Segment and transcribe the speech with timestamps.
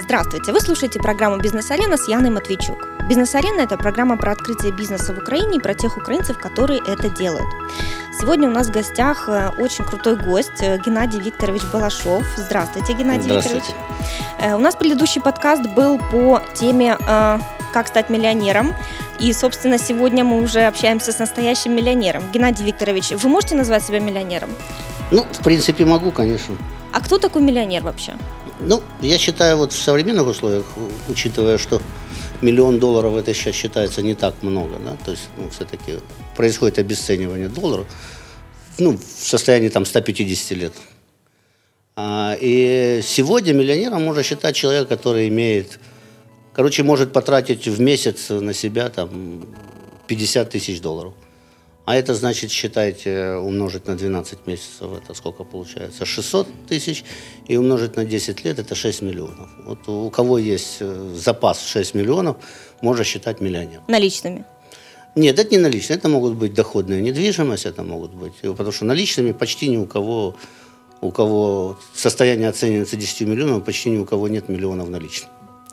[0.00, 2.88] Здравствуйте, вы слушаете программу «Бизнес-арена» с Яной Матвейчук.
[3.10, 7.46] «Бизнес-арена»– это программа про открытие бизнеса в Украине и про тех украинцев, которые это делают.
[8.18, 12.24] Сегодня у нас в гостях э, очень крутой гость э, Геннадий Викторович Балашов.
[12.38, 13.66] Здравствуйте, Геннадий Здравствуйте.
[13.66, 14.40] Викторович.
[14.40, 16.96] Э, У нас предыдущий подкаст был по теме
[17.74, 18.74] «Как стать миллионером».
[19.18, 22.22] И, собственно, сегодня мы уже общаемся с настоящим миллионером.
[22.32, 24.48] Геннадий Викторович, вы можете назвать себя миллионером?
[25.10, 26.56] Ну, в принципе, могу, конечно.
[26.92, 28.14] А кто такой миллионер вообще?
[28.64, 30.64] Ну, я считаю, вот в современных условиях,
[31.08, 31.82] учитывая, что
[32.42, 35.98] миллион долларов это сейчас считается не так много, да, то есть, ну, все-таки
[36.36, 37.84] происходит обесценивание доллара,
[38.78, 40.72] ну, в состоянии там 150 лет.
[41.96, 45.80] А, и сегодня миллионером можно считать человека, который имеет,
[46.52, 49.44] короче, может потратить в месяц на себя там
[50.06, 51.14] 50 тысяч долларов.
[51.84, 56.04] А это значит, считайте, умножить на 12 месяцев, это сколько получается?
[56.04, 57.04] 600 тысяч,
[57.48, 59.48] и умножить на 10 лет, это 6 миллионов.
[59.64, 62.36] Вот у кого есть э, запас в 6 миллионов,
[62.82, 63.82] можно считать миллионером.
[63.88, 64.44] Наличными.
[65.16, 68.84] Нет, это не наличные, это могут быть доходная недвижимость, это могут быть, э, потому что
[68.84, 70.36] наличными почти ни у кого,
[71.00, 75.30] у кого состояние оценивается 10 миллионов, почти ни у кого нет миллионов наличных.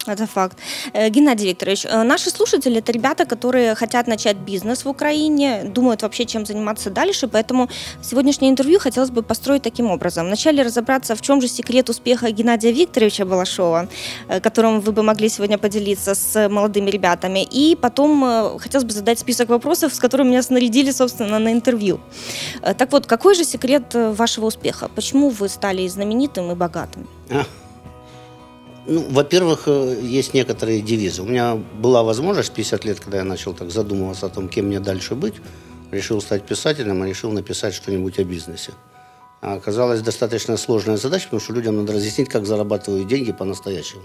[0.07, 0.57] Это факт.
[0.93, 6.01] Э, Геннадий Викторович, э, наши слушатели это ребята, которые хотят начать бизнес в Украине, думают
[6.01, 7.69] вообще, чем заниматься дальше, поэтому
[8.01, 10.27] сегодняшнее интервью хотелось бы построить таким образом.
[10.27, 13.87] Вначале разобраться, в чем же секрет успеха Геннадия Викторовича Балашова,
[14.29, 19.19] э, которым вы бы могли сегодня поделиться с молодыми ребятами, и потом хотелось бы задать
[19.19, 21.99] список вопросов, с которыми меня снарядили, собственно, на интервью.
[22.77, 24.89] Так вот, какой же секрет вашего успеха?
[24.95, 27.07] Почему вы стали знаменитым и богатым?
[28.91, 31.21] Ну, во-первых, э, есть некоторые девизы.
[31.21, 34.79] У меня была возможность 50 лет, когда я начал так задумываться о том, кем мне
[34.79, 35.35] дальше быть,
[35.91, 38.71] решил стать писателем, а решил написать что-нибудь о бизнесе.
[39.41, 44.01] А оказалась достаточно сложная задача, потому что людям надо разъяснить, как зарабатывают деньги по-настоящему.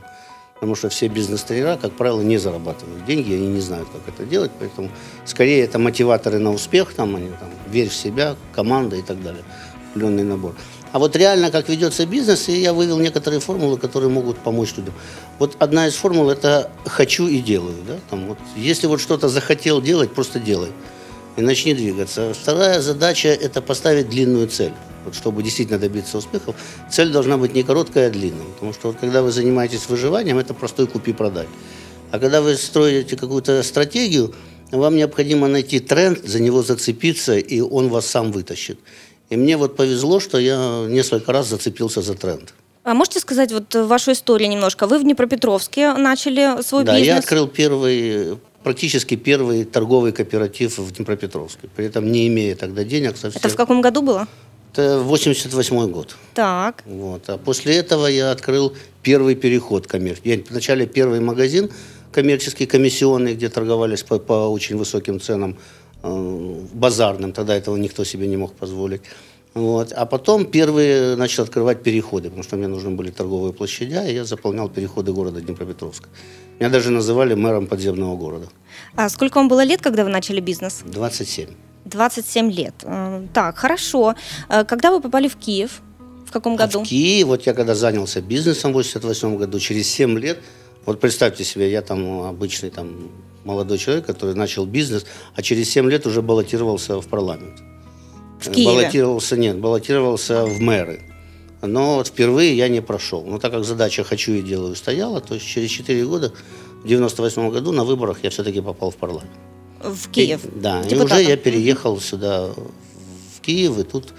[0.52, 4.50] Потому что все бизнес-тренера, как правило, не зарабатывают деньги, они не знают, как это делать,
[4.58, 4.90] поэтому
[5.24, 9.44] скорее это мотиваторы на успех, там они там, верь в себя, команда и так далее,
[9.90, 10.54] определенный набор.
[10.94, 14.94] А вот реально, как ведется бизнес, и я вывел некоторые формулы, которые могут помочь людям.
[15.40, 17.74] Вот одна из формул– это «хочу и делаю».
[17.84, 17.96] Да?
[18.10, 20.70] Там вот, если вот что-то захотел делать, просто делай.
[21.36, 22.32] И начни двигаться.
[22.32, 24.72] Вторая задача– это поставить длинную цель.
[25.04, 26.54] Вот чтобы действительно добиться успехов,
[26.88, 28.46] цель должна быть не короткая, а длинная.
[28.54, 31.48] Потому что вот когда вы занимаетесь выживанием, это простой купи-продай.
[32.12, 34.32] А когда вы строите какую-то стратегию,
[34.70, 38.78] вам необходимо найти тренд, за него зацепиться, и он вас сам вытащит.
[39.30, 42.52] И мне вот повезло, что я несколько раз зацепился за тренд.
[42.84, 44.86] А можете сказать вот вашу историю немножко?
[44.86, 47.06] Вы в Днепропетровске начали свой да, бизнес.
[47.06, 51.68] я открыл первый, практически первый торговый кооператив в Днепропетровске.
[51.74, 53.40] При этом не имея тогда денег совсем.
[53.42, 54.28] Это в каком году было?
[54.72, 56.16] Это 88 год.
[56.34, 56.82] Так.
[56.84, 57.28] Вот.
[57.28, 60.44] А после этого я открыл первый переход коммерческий.
[60.50, 61.70] Вначале первый магазин
[62.12, 65.56] коммерческий, комиссионный, где торговались по, по очень высоким ценам,
[66.04, 67.32] базарным.
[67.32, 69.02] Тогда этого никто себе не мог позволить.
[69.54, 69.92] Вот.
[69.92, 74.24] А потом первые начал открывать переходы, потому что мне нужны были торговые площадя, и я
[74.24, 76.08] заполнял переходы города Днепропетровска.
[76.60, 78.46] Меня даже называли мэром подземного города.
[78.96, 80.82] А сколько вам было лет, когда вы начали бизнес?
[80.84, 81.48] 27.
[81.84, 82.74] 27 лет.
[82.82, 84.14] Э, Так, хорошо.
[84.48, 85.82] Э, Когда вы попали в Киев?
[86.26, 86.80] В каком А году?
[86.80, 90.38] в Киеве, вот я когда занялся бизнесом в 88 году, через 7 лет,
[90.86, 92.88] вот представьте себе, я там обычный там
[93.44, 97.62] молодой человек, который начал бизнес, а через 7 лет уже баллотировался в парламент.
[98.40, 98.70] В Киеве?
[98.70, 101.00] Баллотировался, нет, баллотировался в мэры.
[101.62, 103.24] Но вот впервые я не прошел.
[103.24, 106.32] Но так как задача «хочу и делаю» стояла, то есть через 4 года,
[106.82, 109.32] в 98 году на выборах я все-таки попал в парламент.
[109.82, 110.44] В Киев?
[110.44, 111.18] И- да, и Депутатом.
[111.18, 112.48] уже я переехал сюда,
[113.36, 114.12] в Киев, и тут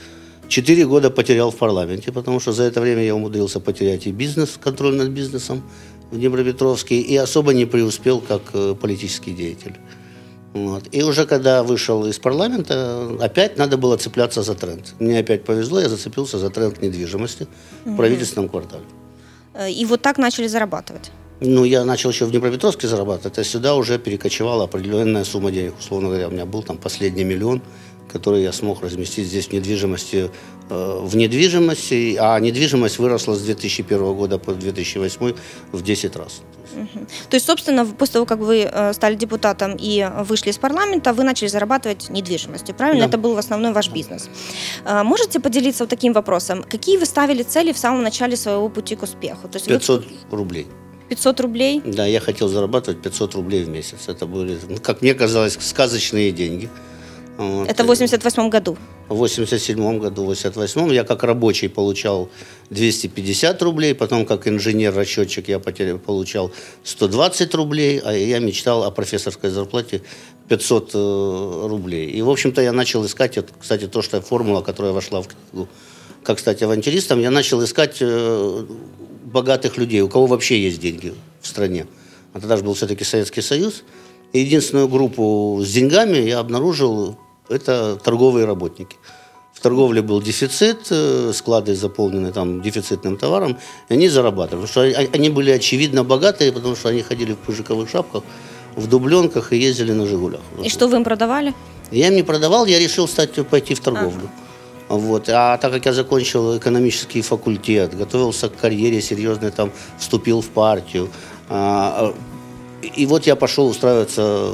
[0.48, 4.60] четыре года потерял в парламенте, потому что за это время я умудрился потерять и бизнес,
[4.62, 5.64] контроль над бизнесом
[6.12, 9.76] в Днепропетровске, и особо не преуспел как э, политический деятель.
[10.54, 10.84] Вот.
[10.92, 14.94] И уже когда вышел из парламента, опять надо было цепляться за тренд.
[15.00, 17.48] Мне опять повезло, я зацепился за тренд недвижимости
[17.84, 18.84] в правительственном квартале.
[19.54, 21.12] Э, И вот так начали зарабатывать.
[21.42, 25.74] Ну, я начал еще в Днепропетровске зарабатывать, а сюда уже перекочевала определенная сумма денег.
[25.78, 27.62] Условно говоря, у меня был там последний миллион,
[28.12, 30.30] который я смог разместить здесь в недвижимости,
[30.70, 35.34] э, в недвижимости, а недвижимость выросла с 2001 года по 2008
[35.72, 36.42] в 10 раз.
[37.30, 41.24] То есть, собственно, после того, как вы э, стали депутатом и вышли из парламента, вы
[41.24, 43.02] начали зарабатывать недвижимостью, правильно?
[43.04, 43.08] Да.
[43.10, 44.30] Это был в основном ваш бизнес.
[44.86, 46.64] Э, Можете поделиться вот таким вопросом?
[46.64, 49.48] Какие вы ставили цели в самом начале своего пути к успеху?
[49.48, 50.68] То есть вы- 500 рублей.
[51.10, 51.82] 500 рублей?
[51.86, 54.08] Да, я хотел зарабатывать 500 рублей в месяц.
[54.08, 56.70] Это были, ну, как мне казалось, сказочные деньги.
[57.38, 57.70] Вот.
[57.70, 58.78] Это в 88 году?
[59.10, 62.30] В 87 году, в 88 я как рабочий получал
[62.70, 66.52] 250 рублей, потом как инженер-расчетчик я получал
[66.84, 70.02] 120 рублей, а я мечтал о профессорской зарплате
[70.48, 72.10] 500 э, рублей.
[72.10, 75.68] И, в общем-то, я начал искать, кстати, то, что формула, которая вошла в книгу,
[76.24, 78.66] как стать авантюристом, я начал искать э,
[79.26, 81.88] богатых людей, у кого вообще есть деньги в стране.
[82.34, 83.84] А тогда же был все-таки Советский Союз.
[84.34, 87.18] И единственную группу с деньгами я обнаружил,
[87.50, 88.98] это торговые работники.
[89.54, 93.58] В торговле был дефицит, э, склады заполнены там дефицитным товаром,
[93.90, 94.66] и они зарабатывали.
[94.66, 98.24] Потому что они были очевидно богатые, потому что они ходили в пыжиковых шапках,
[98.76, 100.42] в дубленках и ездили на «Жигулях».
[100.64, 101.54] И что вы им продавали?
[101.92, 104.30] Я им не продавал, я решил стать, пойти в торговлю.
[104.90, 104.98] Ага.
[104.98, 105.30] Вот.
[105.30, 111.10] А так как я закончил экономический факультет, готовился к карьере серьезной, там, вступил в партию,
[111.50, 112.14] а,
[112.96, 114.54] и вот я пошел устраиваться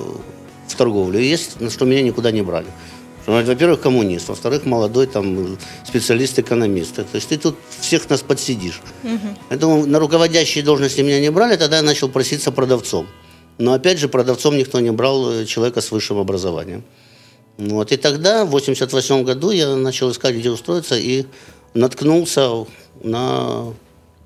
[0.71, 1.19] в торговлю.
[1.19, 2.67] И есть, что меня никуда не брали.
[3.27, 6.95] Во-первых, коммунист, во-вторых, молодой там специалист-экономист.
[6.95, 8.81] То есть ты тут всех нас подсидишь.
[9.03, 9.37] Угу.
[9.49, 13.07] Поэтому на руководящие должности меня не брали, тогда я начал проситься продавцом.
[13.59, 16.83] Но опять же, продавцом никто не брал э, человека с высшим образованием.
[17.57, 17.91] Вот.
[17.91, 21.25] И тогда, в 1988 году, я начал искать, где устроиться, и
[21.75, 22.65] наткнулся
[23.03, 23.73] на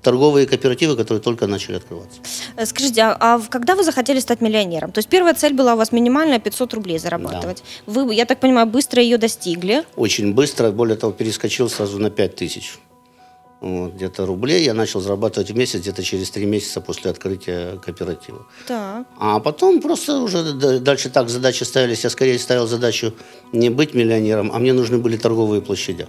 [0.06, 2.20] торговые кооперативы, которые только начали открываться.
[2.56, 4.92] Э, скажите, а, а когда вы захотели стать миллионером?
[4.92, 7.62] То есть первая цель была у вас минимальная 500 рублей зарабатывать.
[7.86, 7.92] Да.
[7.92, 9.82] Вы, я так понимаю, быстро ее достигли?
[9.96, 12.78] Очень быстро, более того, перескочил сразу на 5 тысяч.
[13.60, 18.46] Вот, где-то рублей я начал зарабатывать в месяц где-то через три месяца после открытия кооператива.
[18.68, 19.06] Так.
[19.18, 22.04] А потом просто уже дальше так задачи ставились.
[22.04, 23.12] Я скорее ставил задачу
[23.52, 26.06] не быть миллионером, а мне нужны были торговые площади.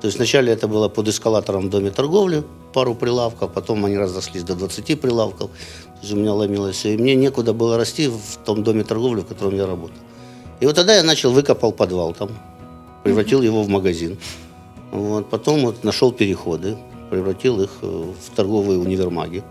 [0.00, 4.44] То есть вначале это было под эскалатором в доме торговли, пару прилавков, потом они разошлись
[4.44, 5.50] до 20 прилавков.
[5.50, 6.94] То есть у меня ломилось все.
[6.94, 9.98] И мне некуда было расти в том доме торговли, в котором я работал.
[10.60, 12.30] И вот тогда я начал, выкопал подвал там,
[13.02, 14.18] превратил его в магазин.
[14.92, 16.76] Вот, потом вот нашел переходы,
[17.10, 19.42] превратил их э, в торговые универмаги.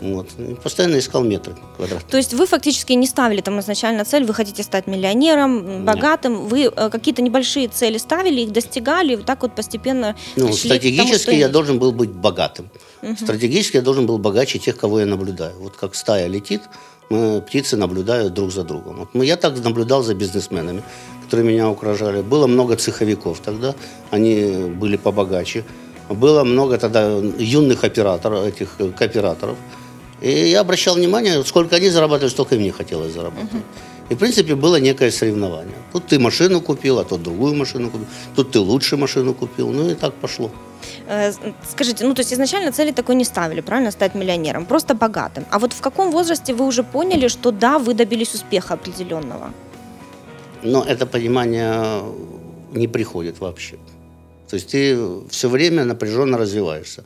[0.00, 0.28] Вот.
[0.38, 2.10] И постоянно искал метры квадратные.
[2.10, 6.50] То есть вы фактически не ставили там изначально цель, вы хотите стать миллионером, богатым, Нет.
[6.50, 11.38] вы э, какие-то небольшие цели ставили, их достигали, вот так вот постепенно Ну, стратегически тому,
[11.38, 12.70] я должен был быть богатым.
[13.02, 13.16] Угу.
[13.16, 15.54] Стратегически я должен был богаче тех, кого я наблюдаю.
[15.60, 16.62] Вот как стая летит,
[17.10, 19.08] мы, птицы наблюдают друг за другом.
[19.12, 20.82] Вот, я так наблюдал за бизнесменами,
[21.24, 22.22] которые меня окружали.
[22.22, 23.74] Было много цеховиков тогда,
[24.10, 25.64] они были побогаче.
[26.08, 27.08] Было много тогда
[27.38, 29.56] юных операторов, этих э, кооператоров.
[30.20, 33.52] И я обращал внимание, сколько они зарабатывают, столько и мне хотелось заработать.
[33.52, 33.62] Угу.
[34.10, 35.76] И, в принципе, было некое соревнование.
[35.92, 38.06] Тут ты машину купил, а тот другую машину купил.
[38.36, 39.70] Тут ты лучше машину купил.
[39.70, 40.50] Ну и так пошло.
[41.06, 41.32] Э,
[41.70, 45.44] скажите, ну то есть изначально цели такой не ставили, правильно, стать миллионером, просто богатым.
[45.50, 49.52] А вот в каком возрасте вы уже поняли, что да, вы добились успеха определенного?
[50.62, 52.02] Но это понимание
[52.72, 53.76] не приходит вообще.
[54.48, 54.98] То есть ты
[55.30, 57.04] все время напряженно развиваешься.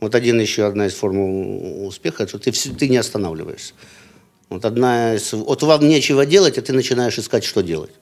[0.00, 3.74] Вот один еще одна из формул успеха, что ты, ты не останавливаешься.
[4.48, 5.32] Вот одна из...
[5.32, 7.92] Вот вам нечего делать, а ты начинаешь искать, что делать.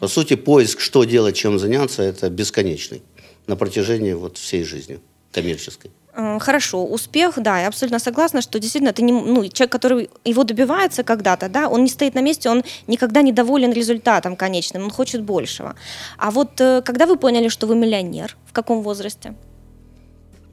[0.00, 3.02] По сути, поиск, что делать, чем заняться, это бесконечный
[3.46, 4.98] на протяжении вот всей жизни
[5.32, 5.90] коммерческой.
[6.14, 10.44] Э, хорошо, успех, да, я абсолютно согласна, что действительно ты не, ну, человек, который его
[10.44, 14.90] добивается когда-то, да, он не стоит на месте, он никогда не доволен результатом конечным, он
[14.90, 15.74] хочет большего.
[16.16, 19.34] А вот э, когда вы поняли, что вы миллионер, в каком возрасте?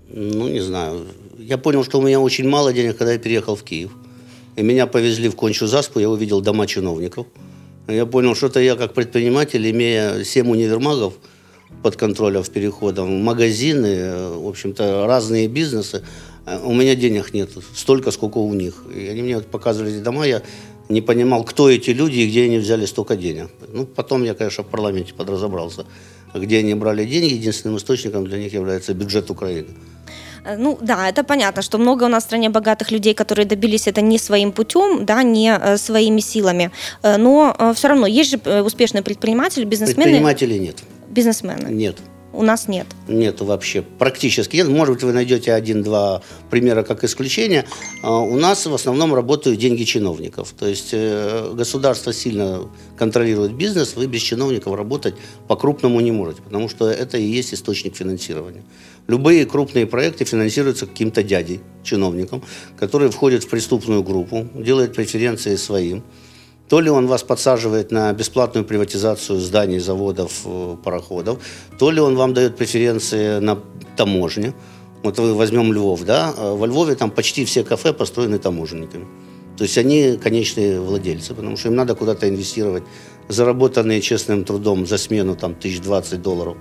[0.10, 1.08] Ну, не знаю.
[1.38, 3.92] Я понял, что у меня очень мало денег, когда я переехал в Киев.
[4.56, 7.26] И меня повезли в Кончу Заспу, я увидел дома чиновников.
[7.88, 11.14] Я понял, что это я как предприниматель, имея 7 универмагов–
[11.82, 16.04] под контролем в переходом, магазины, в общем-то, разные бизнесы.
[16.64, 18.84] У меня денег нет столько, сколько у них.
[18.96, 20.42] И они мне показывали эти дома, я
[20.90, 23.50] не понимал, кто эти люди и где они взяли столько денег.
[23.74, 25.86] Ну, потом я, конечно, в парламенте подразобрался,
[26.34, 27.34] где они брали деньги.
[27.34, 29.68] Единственным источником для них является бюджет Украины.
[30.46, 33.88] Э, ну да, это понятно, что много у нас в стране богатых людей, которые добились
[33.88, 36.72] это не своим путем, да, не э, своими силами.
[37.04, 40.04] Э, но все равно есть же успешные предприниматели, бизнесмены.
[40.04, 41.68] Предпринимателей нет бизнесмены?
[41.70, 41.98] Нет.
[42.34, 42.88] У нас нет.
[43.08, 43.84] Нет вообще.
[43.84, 44.68] Практически нет.
[44.68, 47.66] Может быть, вы найдете один-два примера как исключение.
[48.02, 50.54] А у нас в основном работают деньги чиновников.
[50.58, 55.14] То есть э, государство сильно контролирует бизнес, вы без чиновников работать
[55.48, 58.64] по-крупному не можете, потому что это и есть источник финансирования.
[59.08, 62.42] Любые крупные проекты финансируются каким-то дядей, чиновником,
[62.80, 66.04] который входит в преступную группу, делает преференции своим
[66.70, 71.38] то ли он вас подсаживает на бесплатную приватизацию зданий, заводов, э, пароходов,
[71.78, 73.60] то ли он вам дает преференции на
[73.96, 74.54] таможне.
[75.04, 79.08] Вот вы возьмем Львов, да, э, во Львове там почти все кафе построены таможенниками.
[79.58, 82.84] То есть они конечные владельцы, потому что им надо куда-то инвестировать
[83.28, 86.58] заработанные честным трудом за смену там 1020 долларов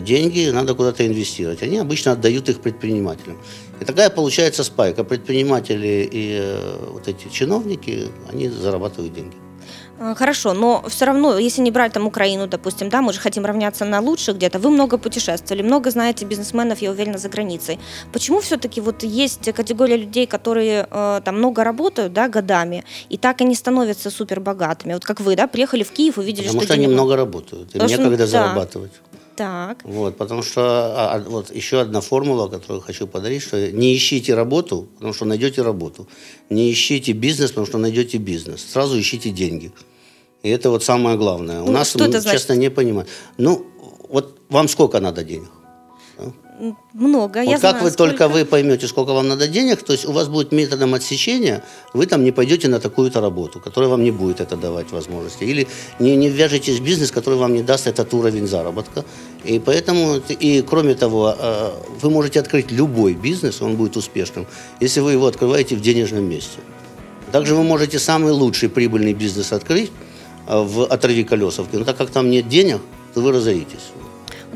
[0.00, 1.62] деньги надо куда-то инвестировать.
[1.62, 3.38] Они обычно отдают их предпринимателям.
[3.80, 5.04] И такая получается спайка.
[5.04, 9.36] Предприниматели и э, вот эти чиновники, они зарабатывают деньги.
[9.98, 13.44] Э, хорошо, но все равно, если не брать там Украину, допустим, да, мы же хотим
[13.44, 14.58] равняться на лучших где-то.
[14.58, 17.78] Вы много путешествовали, много знаете бизнесменов, я уверена, за границей.
[18.12, 23.42] Почему все-таки вот есть категория людей, которые э, там много работают, да, годами, и так
[23.42, 24.94] они становятся супер богатыми?
[24.94, 27.86] Вот как вы, да, приехали в Киев, увидели, Потому что, что они много работают, им
[27.86, 28.26] некогда да.
[28.26, 28.92] зарабатывать.
[29.36, 29.78] Так.
[29.84, 34.34] Вот, потому что а, а, вот еще одна формула, которую хочу подарить, что не ищите
[34.34, 36.06] работу, потому что найдете работу.
[36.50, 38.64] Не ищите бизнес, потому что найдете бизнес.
[38.72, 39.72] Сразу ищите деньги.
[40.42, 41.60] И это вот самое главное.
[41.60, 43.06] Ну, У нас, что это честно, не понимаю.
[43.38, 43.66] Ну,
[44.08, 45.50] вот вам сколько надо денег?
[46.92, 47.38] Много.
[47.38, 48.10] Вот я как знаю, вы сколько...
[48.10, 51.62] только вы поймете, сколько вам надо денег, то есть у вас будет методом отсечения,
[51.94, 55.44] вы там не пойдете на такую-то работу, которая вам не будет это давать возможности.
[55.44, 55.66] Или
[55.98, 59.04] не, не вяжетесь в бизнес, который вам не даст этот уровень заработка.
[59.44, 61.70] И поэтому, и кроме того, э,
[62.02, 64.46] вы можете открыть любой бизнес, он будет успешным,
[64.80, 66.58] если вы его открываете в денежном месте.
[67.32, 69.90] Также вы можете самый лучший прибыльный бизнес открыть,
[70.50, 71.76] Э, в «Оторви колесовки».
[71.76, 72.80] Но так как там нет денег,
[73.14, 73.92] то вы разоритесь.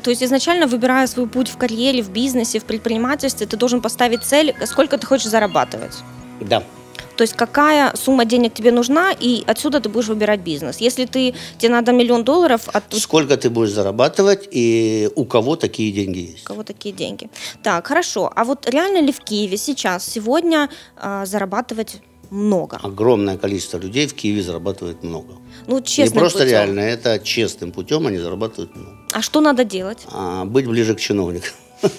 [0.03, 4.23] То есть изначально, выбирая свой путь в карьере, в бизнесе, в предпринимательстве, ты должен поставить
[4.23, 5.95] цель, сколько ты хочешь зарабатывать.
[6.41, 6.63] Да.
[7.17, 10.79] То есть какая сумма денег тебе нужна, и отсюда ты будешь выбирать бизнес.
[10.79, 12.69] Если ты, тебе надо миллион долларов...
[12.73, 13.01] А тут...
[13.01, 16.43] Сколько ты будешь зарабатывать, и у кого такие деньги есть.
[16.43, 17.29] У кого такие деньги.
[17.63, 18.33] Так, хорошо.
[18.35, 22.03] А вот реально ли в Киеве сейчас, сегодня э, зарабатывать
[22.35, 22.79] много.
[22.83, 25.35] Огромное количество людей в Киеве зарабатывает много.
[25.67, 26.51] Ну, честным Не просто путем.
[26.51, 28.97] реально, это честным путем они зарабатывают много.
[29.13, 30.07] А что надо делать?
[30.11, 31.53] А, быть ближе к чиновникам.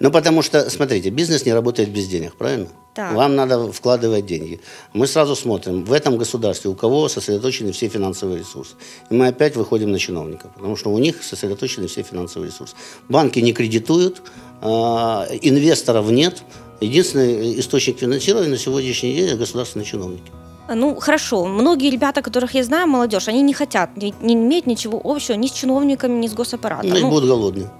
[0.00, 2.68] Ну, потому что, смотрите, бизнес не работает без денег, правильно?
[2.94, 3.14] Так.
[3.14, 4.60] Вам надо вкладывать деньги.
[4.92, 8.74] Мы сразу смотрим, в этом государстве у кого сосредоточены все финансовые ресурсы.
[9.08, 12.76] И мы опять выходим на чиновников, потому что у них сосредоточены все финансовые ресурсы.
[13.08, 14.22] Банки не кредитуют,
[14.60, 16.42] а, инвесторов нет,
[16.82, 20.30] Единственный источник финансирования на сегодняшний день– государственные чиновники.
[20.68, 21.44] Ну, хорошо.
[21.44, 25.46] Многие ребята, которых я знаю, молодежь, они не хотят, не, не иметь ничего общего ни
[25.46, 26.90] с чиновниками, ни с госаппаратом.
[26.90, 27.70] Ну, ну будут голодные.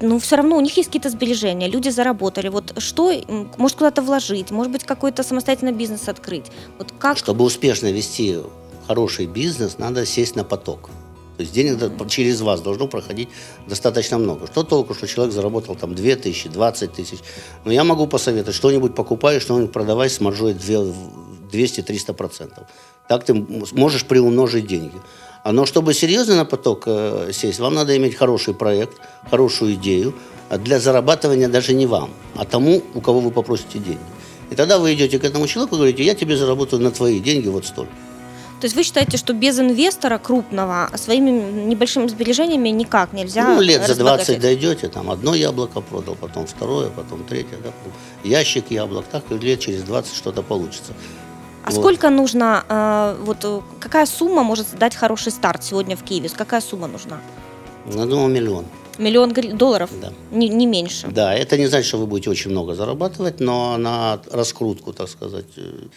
[0.00, 2.48] Ну, все равно у них есть какие-то сбережения, люди заработали.
[2.48, 3.12] Вот что,
[3.56, 6.46] может, куда-то вложить, может быть, какой-то самостоятельный бизнес открыть.
[6.78, 7.16] Вот как...
[7.16, 8.38] Чтобы успешно вести
[8.86, 10.90] хороший бизнес, надо сесть на поток.
[11.36, 11.78] То есть денег
[12.08, 13.28] через вас должно проходить
[13.66, 14.46] достаточно много.
[14.46, 17.18] Что толку, что человек заработал там 2 тысячи, 20 тысяч.
[17.64, 22.66] Но я могу посоветовать, что-нибудь покупай, что-нибудь продавай с маржой 200-300 процентов.
[23.08, 24.96] Так ты можешь приумножить деньги.
[25.44, 28.98] А но чтобы серьезно на поток э, сесть, вам надо иметь хороший проект,
[29.30, 30.14] хорошую идею
[30.48, 34.00] а для зарабатывания даже не вам, а тому, у кого вы попросите деньги.
[34.50, 37.48] И тогда вы идете к этому человеку и говорите, я тебе заработаю на твои деньги
[37.48, 37.92] вот столько.
[38.60, 43.86] То есть вы считаете, что без инвестора крупного своими небольшими сбережениями никак нельзя Ну, лет
[43.86, 47.70] за 20 дойдете, там одно яблоко продал, потом второе, потом третье, да,
[48.24, 50.94] ящик яблок, так лет через 20 что-то получится.
[51.64, 51.80] А вот.
[51.80, 56.28] сколько нужно, э, вот э, какая сумма может дать хороший старт сегодня в Киеве?
[56.28, 57.18] Какая сумма нужна?
[57.92, 58.66] Я думаю, миллион.
[58.98, 59.90] Миллион долларов?
[60.00, 60.12] Да.
[60.30, 61.08] Не, не меньше?
[61.08, 65.46] Да, это не значит, что вы будете очень много зарабатывать, но на раскрутку, так сказать,
[65.56, 65.88] Э,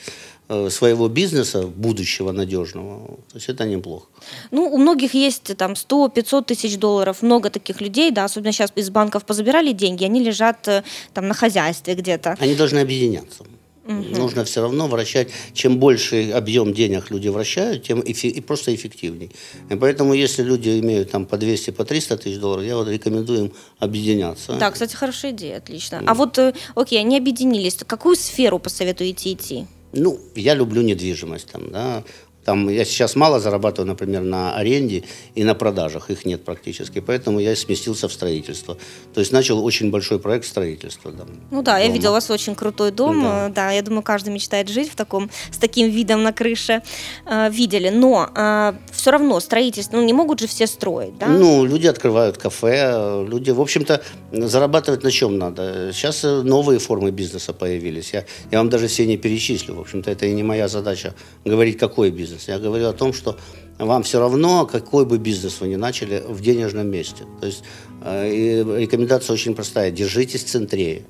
[0.70, 4.08] своего бизнеса, будущего надежного, то есть это неплохо.
[4.52, 8.90] Ну, у многих есть там 100-500 тысяч долларов, много таких людей, да, особенно сейчас из
[8.90, 12.36] банков позабирали деньги, они лежат э, там на хозяйстве где-то.
[12.40, 13.44] Они должны объединяться.
[13.90, 14.20] Угу.
[14.20, 15.30] Нужно все равно вращать.
[15.54, 19.32] Чем больше объем денег люди вращают, тем эфи- и просто эффективней.
[19.70, 23.46] И поэтому, если люди имеют там по 200, по 300 тысяч долларов, я вот рекомендую
[23.46, 24.54] им объединяться.
[24.54, 25.96] Да, кстати, хорошая идея, отлично.
[25.98, 26.04] Mm.
[26.06, 27.78] А вот, э, окей, они объединились.
[27.88, 29.66] Какую сферу посоветуете идти?
[29.94, 32.04] Ну, я люблю недвижимость там, да.
[32.46, 35.04] Там я сейчас мало зарабатываю, например, на аренде
[35.36, 38.78] и на продажах, их нет практически, поэтому я сместился в строительство.
[39.14, 41.12] То есть начал очень большой проект строительства.
[41.12, 41.86] Да, ну да, дома.
[41.86, 43.50] я видела у вас очень крутой дом, да.
[43.50, 46.82] да, я думаю, каждый мечтает жить в таком, с таким видом на крыше,
[47.26, 51.28] э, видели, но э, все равно строительство, ну не могут же все строить, да?
[51.28, 55.92] Ну, люди открывают кафе, люди, в общем-то, зарабатывать на чем надо.
[55.94, 60.26] Сейчас новые формы бизнеса появились, я, я вам даже все не перечислю, в общем-то, это
[60.26, 61.14] и не моя задача
[61.46, 62.48] говорить, какой бизнес бизнес.
[62.48, 63.36] Я говорю о том, что
[63.80, 67.24] вам все равно, какой бы бизнес вы ни начали, в денежном месте.
[67.40, 67.64] То есть
[68.04, 69.92] э, рекомендация очень простая.
[69.92, 71.02] Держитесь центрее.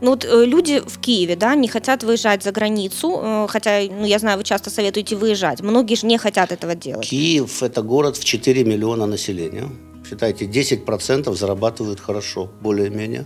[0.00, 4.06] Ну вот э, люди в Киеве, да, не хотят выезжать за границу, э, хотя, ну,
[4.06, 5.62] я знаю, вы часто советуете выезжать.
[5.62, 7.08] Многие же не хотят этого делать.
[7.08, 9.68] Киев– это город в 4 миллиона населения.
[10.08, 13.24] Считайте, 10% зарабатывают хорошо, более-менее.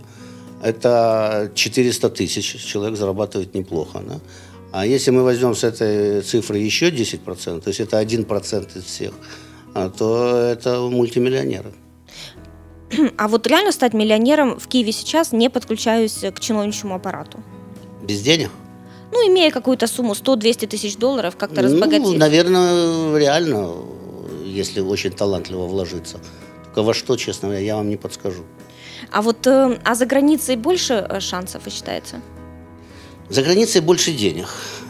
[0.63, 3.99] Это 400 тысяч человек зарабатывает неплохо.
[4.07, 4.19] Да?
[4.71, 9.13] А если мы возьмем с этой цифры еще 10%, то есть это 1% из всех,
[9.73, 11.73] а, то это мультимиллионеры.
[13.17, 17.39] А вот реально стать миллионером в Киеве сейчас, не подключаюсь к чиновничьему аппарату?
[18.03, 18.49] Без денег?
[19.11, 22.03] Ну, имея какую-то сумму, 100-200 тысяч долларов, как-то разбогатеть?
[22.03, 23.73] Ну, наверное, реально,
[24.45, 26.19] если очень талантливо вложиться.
[26.65, 28.43] Только во что, честно говоря, я вам не подскажу.
[29.11, 32.21] А вот э, а за границей больше э, шансов, вы считаете?
[33.31, 34.47] За границей больше денег.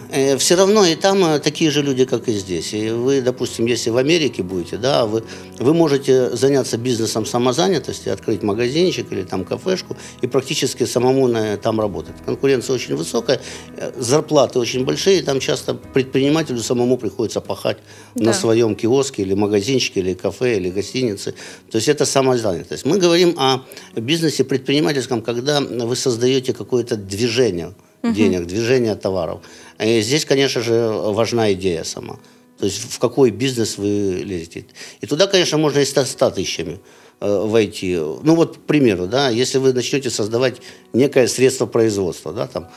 [0.10, 2.74] Э, все равно и там э, такие же люди, как и здесь.
[2.74, 5.24] И вы, допустим, если в Америке будете, да, вы,
[5.60, 11.80] вы можете заняться бизнесом самозанятости, открыть магазинчик или там кафешку и практически самому на, там
[11.80, 12.16] работать.
[12.26, 13.40] Конкуренция очень высокая,
[13.78, 17.78] э, зарплаты очень большие, и там часто предпринимателю самому приходится пахать
[18.16, 18.26] да.
[18.26, 21.36] на своем киоске или магазинчике, или кафе, или гостинице.
[21.70, 22.86] То есть это самозанятость.
[22.86, 23.60] Мы говорим о
[23.96, 28.14] бизнесе предпринимательском, когда вы создаете какое-то движение– угу.
[28.14, 29.42] денег, движения товаров.
[29.80, 32.20] И здесь, конечно же, важна идея сама.
[32.58, 34.66] То есть в какой бизнес вы лезете.
[35.02, 36.80] И туда, конечно, можно и 100, 100 тысячами
[37.20, 37.96] э, войти.
[37.96, 40.62] Ну вот, к примеру, да, если вы начнете создавать
[40.94, 42.70] некое средство производства, да, там,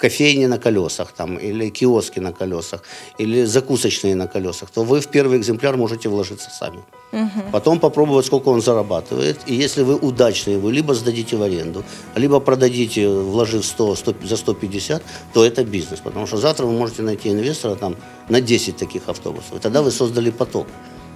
[0.00, 2.82] кофейни на колесах, там, или киоски на колесах,
[3.18, 6.80] или закусочные на колесах, то вы в первый экземпляр можете вложиться сами.
[7.12, 7.50] Угу.
[7.52, 9.38] Потом попробовать, сколько он зарабатывает.
[9.46, 11.84] И если вы удачные, вы либо сдадите в аренду,
[12.16, 15.02] либо продадите, вложив 100, 100 за 150,
[15.32, 16.00] то это бизнес.
[16.00, 17.96] Потому что завтра вы можете найти инвестора там,
[18.28, 19.56] на 10 таких автобусов.
[19.56, 20.66] И тогда вы создали поток.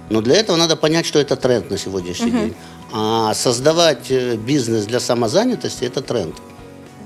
[0.09, 2.37] Но для этого надо понять, что это тренд на сегодняшний угу.
[2.37, 2.53] день.
[2.93, 6.35] А создавать э, бизнес для самозанятости– это тренд.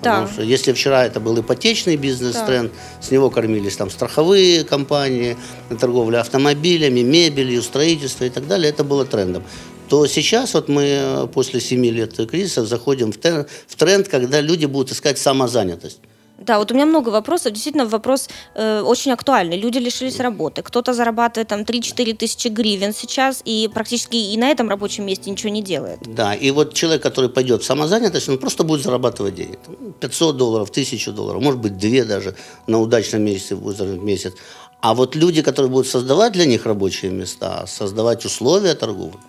[0.02, 0.22] Да.
[0.22, 3.04] Потому что если вчера это был ипотечный бизнес-тренд, да.
[3.04, 5.38] с него кормились там страховые компании,
[5.80, 9.44] торговля автомобилями, мебелью, строительство и так далее, это было трендом
[9.90, 14.92] то сейчас вот мы э, после 7 лет кризиса заходим в тренд, когда люди будут
[14.92, 16.00] искать самозанятость.
[16.40, 17.52] Да, вот у меня много вопросов.
[17.52, 19.58] Действительно, вопрос э, очень актуальный.
[19.58, 20.62] Люди лишились работы.
[20.62, 25.52] Кто-то зарабатывает там 3-4 тысячи гривен сейчас и практически и на этом рабочем месте ничего
[25.52, 26.00] не делает.
[26.06, 29.60] Да, и вот человек, который пойдет в самозанятость, он просто будет зарабатывать денег.
[30.00, 32.36] 500 долларов, 1000 долларов, может быть, 2 даже
[32.68, 34.34] на удачном месяце будет в месяц.
[34.82, 39.20] А вот люди, которые будут создавать для них рабочие места, создавать условия торговли,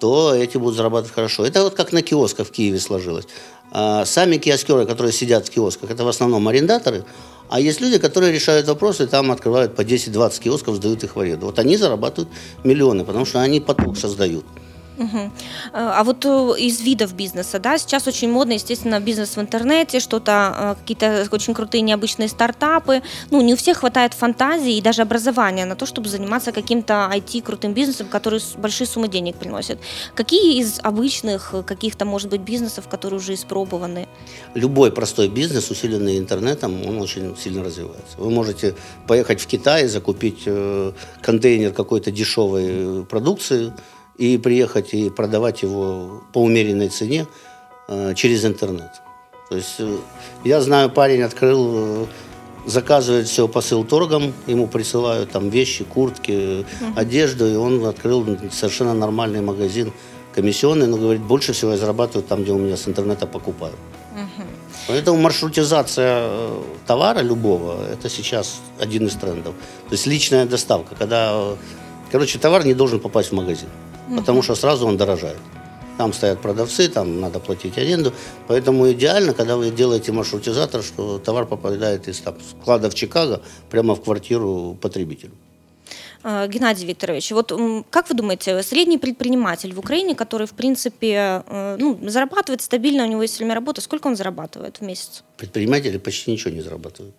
[0.00, 1.44] то эти будут зарабатывать хорошо.
[1.44, 3.26] Это вот как на киосках в Киеве сложилось.
[3.70, 7.04] А, сами киоскеры, которые сидят в киосках, это в основном арендаторы,
[7.48, 11.46] а есть люди, которые решают вопросы, там открывают по 10-20 киосков, сдают их в аренду.
[11.46, 12.32] Вот они зарабатывают
[12.64, 14.44] миллионы, потому что они поток создают.
[15.00, 15.30] Угу.
[15.72, 20.76] А вот э, из видов бизнеса, да, сейчас очень модно, естественно, бизнес в интернете, что-то,
[20.76, 23.02] э, какие-то очень крутые необычные стартапы.
[23.30, 27.40] Ну, не у всех хватает фантазии и даже образования на то, чтобы заниматься каким-то IT
[27.42, 29.78] крутым бизнесом, который большие суммы денег приносит.
[30.14, 34.06] Какие из обычных каких-то, может быть, бизнесов, которые уже испробованы?
[34.52, 38.18] Любой простой бизнес, усиленный интернетом, он очень сильно развивается.
[38.18, 38.74] Вы можете
[39.06, 40.46] поехать в Китай, закупить
[41.22, 43.72] контейнер какой-то дешевой продукции,
[44.20, 47.26] и приехать и продавать его по умеренной цене
[47.88, 48.90] э, через интернет.
[49.48, 49.96] То есть э,
[50.44, 52.06] я знаю, парень открыл, э,
[52.66, 56.66] заказывает все посыл торгом, ему присылают там вещи, куртки, uh-huh.
[56.96, 59.90] одежду, и он открыл совершенно нормальный магазин
[60.34, 63.76] комиссионный, но говорит, больше всего я зарабатываю там, где у меня с интернета покупают.
[64.86, 66.30] Поэтому маршрутизация
[66.86, 69.54] товара любого– это сейчас один из трендов.
[69.88, 71.54] То есть личная доставка, когда,
[72.10, 73.68] короче, товар не должен попасть в магазин
[74.16, 75.38] потому что сразу он дорожает.
[75.98, 78.12] Там стоят продавцы, там надо платить аренду.
[78.48, 83.94] Поэтому идеально, когда вы делаете маршрутизатор, что товар попадает из там, склада в Чикаго прямо
[83.94, 85.32] в квартиру потребителю.
[86.22, 87.52] А, Геннадий Викторович, вот
[87.90, 93.06] как вы думаете, средний предприниматель в Украине, который, в принципе, э, ну, зарабатывает стабильно, у
[93.06, 95.22] него есть время работы, сколько он зарабатывает в месяц?
[95.36, 97.14] Предприниматели почти ничего не зарабатывают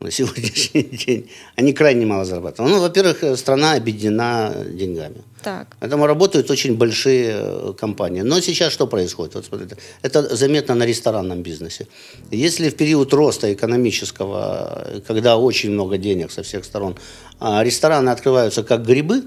[0.00, 2.74] на сегодняшний день, они крайне мало зарабатывают.
[2.74, 5.22] Ну, во-первых, страна объединена деньгами.
[5.42, 5.76] Так.
[5.80, 8.22] Поэтому работают очень большие э, компании.
[8.22, 9.34] Но сейчас что происходит?
[9.34, 11.86] Вот смотрите, это заметно на ресторанном бизнесе.
[12.30, 16.96] Если в период роста экономического, когда очень много денег со всех сторон,
[17.40, 19.22] а рестораны открываются как грибы,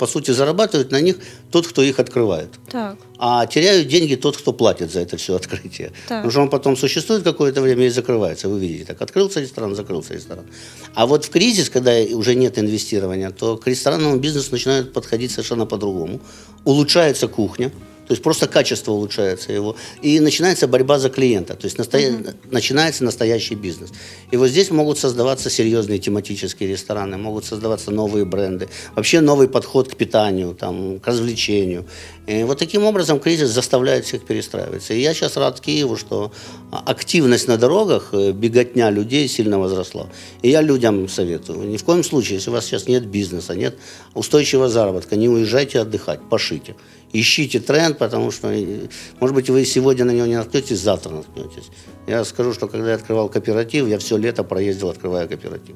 [0.00, 1.16] по сути, зарабатывает на них
[1.50, 2.48] тот, кто их открывает.
[2.70, 2.96] Так.
[3.18, 5.88] А теряют деньги тот, кто платит за это все открытие.
[6.08, 6.22] Так.
[6.22, 8.48] Потому что он потом существует какое-то время и закрывается.
[8.48, 10.46] Вы видите, так открылся ресторан, закрылся ресторан.
[10.94, 15.66] А вот в кризис, когда уже нет инвестирования, то к ресторанному бизнесу начинают подходить совершенно
[15.66, 16.20] по-другому.
[16.64, 17.70] Улучшается кухня.
[18.10, 19.76] То есть просто качество улучшается его.
[20.02, 21.54] И начинается борьба за клиента.
[21.54, 22.10] То есть настоя...
[22.10, 22.34] mm-hmm.
[22.50, 23.90] начинается настоящий бизнес.
[24.32, 28.68] И вот здесь могут создаваться серьезные тематические рестораны, могут создаваться новые бренды.
[28.96, 31.86] Вообще новый подход к питанию, там, к развлечению.
[32.26, 34.92] И вот таким образом кризис заставляет всех перестраиваться.
[34.92, 36.32] И я сейчас рад Киеву, что
[36.72, 40.08] активность на дорогах, э, беготня людей сильно возросла.
[40.42, 43.78] И я людям советую, ни в коем случае, если у вас сейчас нет бизнеса, нет
[44.14, 46.74] устойчивого заработка, не уезжайте отдыхать, пошите.
[47.12, 51.70] Ищите тренд, потому что, э, может быть, вы сегодня на него не наткнетесь, завтра наткнетесь.
[52.06, 55.74] Я скажу, что когда я открывал кооператив, я все лето проездил, открывая кооператив.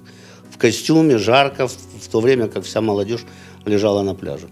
[0.50, 3.24] В костюме, жарко, в то время как вся молодежь
[3.66, 4.48] лежала на пляже.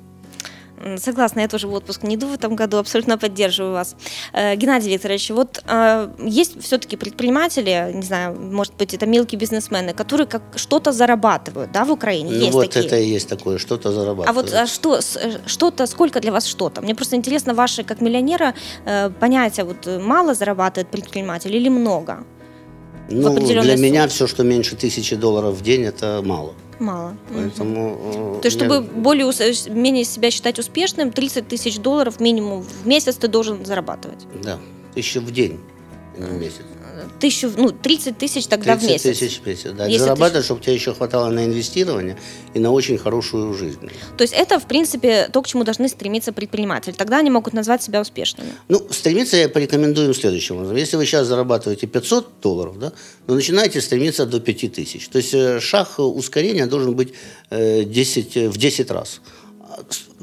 [0.98, 3.96] Согласна, я тоже в отпуск не иду в этом году, абсолютно поддерживаю вас.
[4.32, 9.92] Э, Геннадий Викторович, вот э, есть все-таки предприниматели, не знаю, может быть, это мелкие бизнесмены,
[9.92, 12.30] которые как что-то зарабатывают, да, в Украине?
[12.30, 12.86] Ну есть вот такие.
[12.86, 14.28] это и есть такое, что-то зарабатывают.
[14.28, 15.00] А вот а что,
[15.46, 16.82] что-то, сколько для вас что-то?
[16.82, 22.24] Мне просто интересно, ваше, как миллионера, э, понятие, вот мало зарабатывает предприниматель или много?
[23.10, 26.54] Ну, для меня все, что меньше тысячи долларов в день, это мало.
[26.78, 27.16] Мало.
[27.32, 28.40] Поэтому, угу.
[28.40, 29.26] То есть, чтобы более,
[29.70, 34.26] менее себя считать успешным, 30 тысяч долларов минимум в месяц ты должен зарабатывать.
[34.42, 34.58] Да,
[34.94, 35.60] тысячу в день,
[36.18, 36.62] не в месяц
[37.20, 39.18] тысячу, ну, 30 тысяч тогда 30 в месяц.
[39.18, 39.88] тысяч в месяц, да.
[39.98, 42.18] Зарабатывать, чтобы тебе еще хватало на инвестирование
[42.54, 43.90] и на очень хорошую жизнь.
[44.16, 46.92] То есть это, в принципе, то, к чему должны стремиться предприниматели.
[46.92, 48.50] Тогда они могут назвать себя успешными.
[48.68, 50.76] Ну, стремиться я порекомендую следующим образом.
[50.76, 52.92] Если вы сейчас зарабатываете 500 долларов, да,
[53.26, 55.08] то начинаете стремиться до 5000.
[55.08, 57.14] То есть э, шаг ускорения должен быть
[57.50, 59.20] 10, э, в 10 раз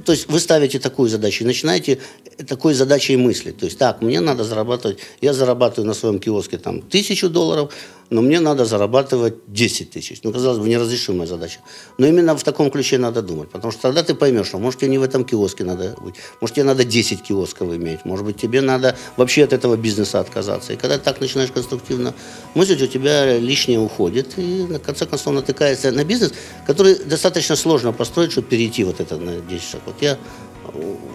[0.10, 2.00] то есть вы ставите такую задачу и начинаете
[2.48, 3.60] такой задачей мыслить.
[3.60, 7.72] То есть так, мне надо зарабатывать, я зарабатываю на своем киоске там тысячу долларов,
[8.10, 10.22] но мне надо зарабатывать 10 тысяч.
[10.24, 11.60] Ну, казалось бы, неразрешимая задача.
[11.98, 14.91] Но именно в таком ключе надо думать, потому что тогда ты поймешь, что может тебе
[14.91, 18.62] не в этом киоске надо быть, может тебе надо 10 киосков иметь, может быть тебе
[18.62, 20.74] надо вообще от этого бизнеса отказаться.
[20.74, 22.13] И когда ты так начинаешь конструктивно
[22.56, 26.34] мыслить, у тебя лишнее уходит, и на конце концов натыкается на бизнес,
[26.65, 29.80] который достаточно сложно построить, чтобы перейти вот это на 10 шагов.
[29.88, 30.17] Вот я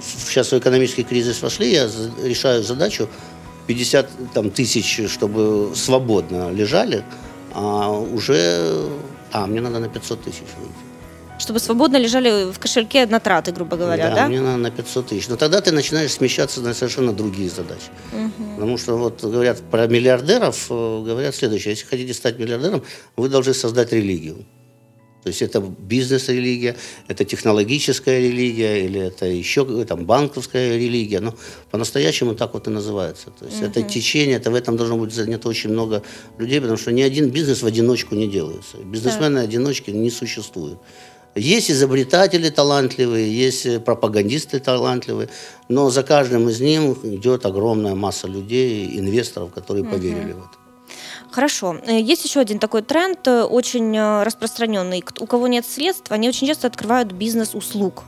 [0.02, 1.88] сейчас в экономический кризис вошли, я
[2.22, 3.09] решаю задачу
[3.66, 7.05] 50 там, тысяч, чтобы свободно лежали,
[7.53, 8.88] а уже...
[9.33, 10.42] А, мне надо на 500 тысяч.
[11.38, 14.14] Чтобы свободно лежали в кошельке на траты, грубо говоря, да?
[14.14, 15.29] Да, мне надо на 500 тысяч.
[15.29, 17.90] Но тогда ты начинаешь смещаться на совершенно другие задачи.
[18.12, 18.55] Угу.
[18.55, 21.72] Потому что вот говорят про миллиардеров, э, говорят следующее.
[21.72, 22.85] Если хотите стать миллиардером,
[23.16, 24.44] вы должны создать религию.
[25.24, 26.76] То есть это бизнес-религия,
[27.08, 31.20] это технологическая религия или это еще там, банковская религия.
[31.20, 31.34] Но
[31.70, 33.30] по-настоящему так вот и называется.
[33.30, 33.70] То есть uh-huh.
[33.70, 36.02] это течение, это в этом должно быть занято очень много
[36.38, 38.76] людей, потому что ни один бизнес в одиночку не делается.
[38.76, 40.78] Бизнесмены-одиночки не существуют.
[41.34, 45.30] Есть изобретатели талантливые, есть пропагандисты талантливые,
[45.70, 49.90] но за каждым из них идет огромная масса людей, инвесторов, которые uh-huh.
[49.90, 50.63] поверили в это.
[51.35, 51.77] Хорошо.
[51.85, 55.05] Э, есть еще один такой тренд, э, очень э, распространенный.
[55.18, 58.05] У кого нет средств, они очень часто открывают бизнес услуг.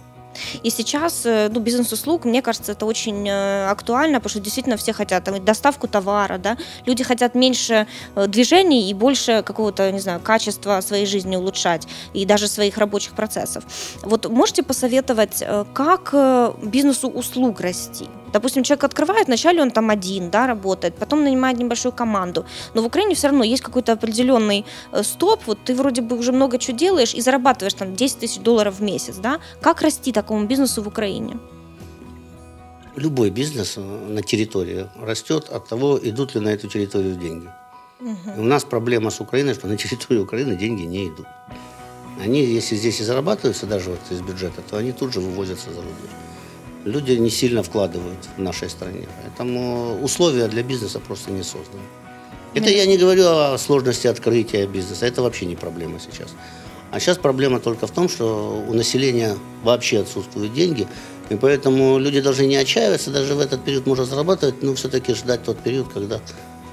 [0.63, 5.43] И сейчас ну, бизнес-услуг, мне кажется, это очень актуально, потому что действительно все хотят там,
[5.43, 6.59] доставку товара, да?
[6.85, 12.49] люди хотят меньше движений и больше какого-то, не знаю, качества своей жизни улучшать и даже
[12.49, 13.65] своих рабочих процессов.
[14.03, 16.15] Вот можете посоветовать, как
[16.63, 18.07] бизнесу услуг расти?
[18.33, 22.45] Допустим, человек открывает, вначале он там один, да, работает, потом нанимает небольшую команду.
[22.75, 25.41] Но в Украине все равно есть какой-то определенный э, стоп.
[25.47, 28.83] Вот ты вроде бы уже много чего делаешь и зарабатываешь там 10 тысяч долларов в
[28.83, 29.41] месяц, да?
[29.61, 31.39] Как расти такому бизнесу в Украине?
[32.97, 37.49] Любой бизнес э, на территории растет от того, идут ли на эту территорию деньги.
[38.01, 38.41] Угу.
[38.41, 41.27] У нас проблема с Украиной, что на территории Украины деньги не идут.
[42.25, 45.83] Они, если здесь и зарабатываются даже вот из бюджета, то они тут же вывозятся за
[45.83, 46.26] рубеж
[46.87, 49.07] люди не сильно вкладывают в нашей стране.
[49.23, 51.83] Поэтому условия для бизнеса просто не созданы.
[52.55, 56.31] Это я не говорю о сложности открытия бизнеса, это вообще не проблема сейчас.
[56.91, 60.87] А сейчас проблема только в том, что у населения вообще отсутствуют деньги,
[61.29, 65.43] и поэтому люди должны не отчаиваться, даже в этот период можно зарабатывать, но все-таки ждать
[65.43, 66.21] тот период, когда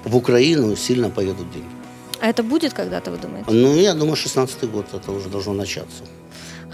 [0.05, 1.67] в Украину сильно поедут деньги.
[2.21, 3.51] А это будет когда-то, вы думаете?
[3.51, 6.03] Ну, я думаю, 16 год это уже должно начаться.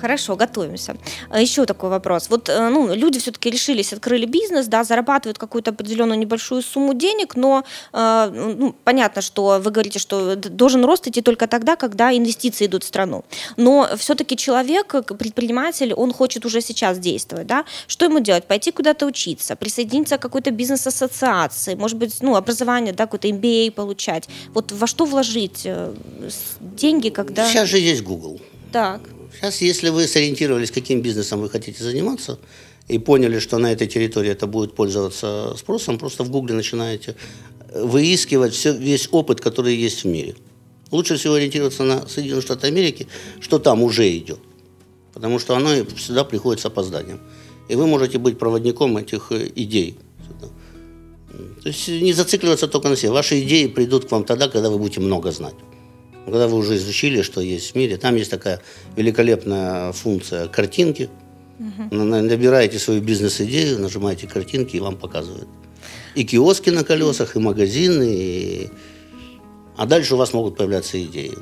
[0.01, 0.95] Хорошо, готовимся.
[1.29, 2.29] А Еще такой вопрос.
[2.29, 7.35] Вот э, ну, люди все-таки решились, открыли бизнес, да, зарабатывают какую-то определенную небольшую сумму денег,
[7.35, 12.65] но э, ну, понятно, что вы говорите, что должен рост идти только тогда, когда инвестиции
[12.65, 13.23] идут в страну.
[13.57, 17.65] Но все-таки человек, предприниматель, он хочет уже сейчас действовать, да?
[17.87, 18.45] Что ему делать?
[18.45, 24.29] Пойти куда-то учиться, присоединиться к какой-то бизнес-ассоциации, может быть, ну, образование, да, какой-то MBA получать.
[24.53, 25.93] Вот во что вложить э,
[26.59, 27.47] деньги, когда...
[27.49, 28.39] Сейчас же есть Google.
[28.71, 29.01] Так.
[29.35, 32.39] Сейчас, если вы сориентировались, каким бизнесом вы хотите заниматься,
[32.87, 37.15] и поняли, что на этой территории это будет пользоваться спросом, просто в Гугле начинаете
[37.73, 40.35] выискивать все, весь опыт, который есть в мире.
[40.91, 43.07] Лучше всего ориентироваться на Соединенные Штаты Америки,
[43.39, 44.39] что там уже идет.
[45.13, 47.19] Потому что оно всегда приходит с опозданием.
[47.67, 49.97] И вы можете быть проводником этих э, идей.
[51.61, 53.11] То есть не зацикливаться только на себе.
[53.11, 55.53] Ваши идеи придут к вам тогда, когда вы будете много знать.
[56.29, 57.97] Когда вы уже изучили, что есть в мире.
[57.97, 58.61] Там есть такая
[58.95, 61.09] великолепная функция картинки.
[61.59, 61.95] Угу.
[61.95, 65.47] Набираете свою бизнес-идею, нажимаете картинки, и вам показывают.
[66.15, 68.69] И киоски на колесах, и магазины, и...
[69.77, 71.33] а дальше у вас могут появляться идеи.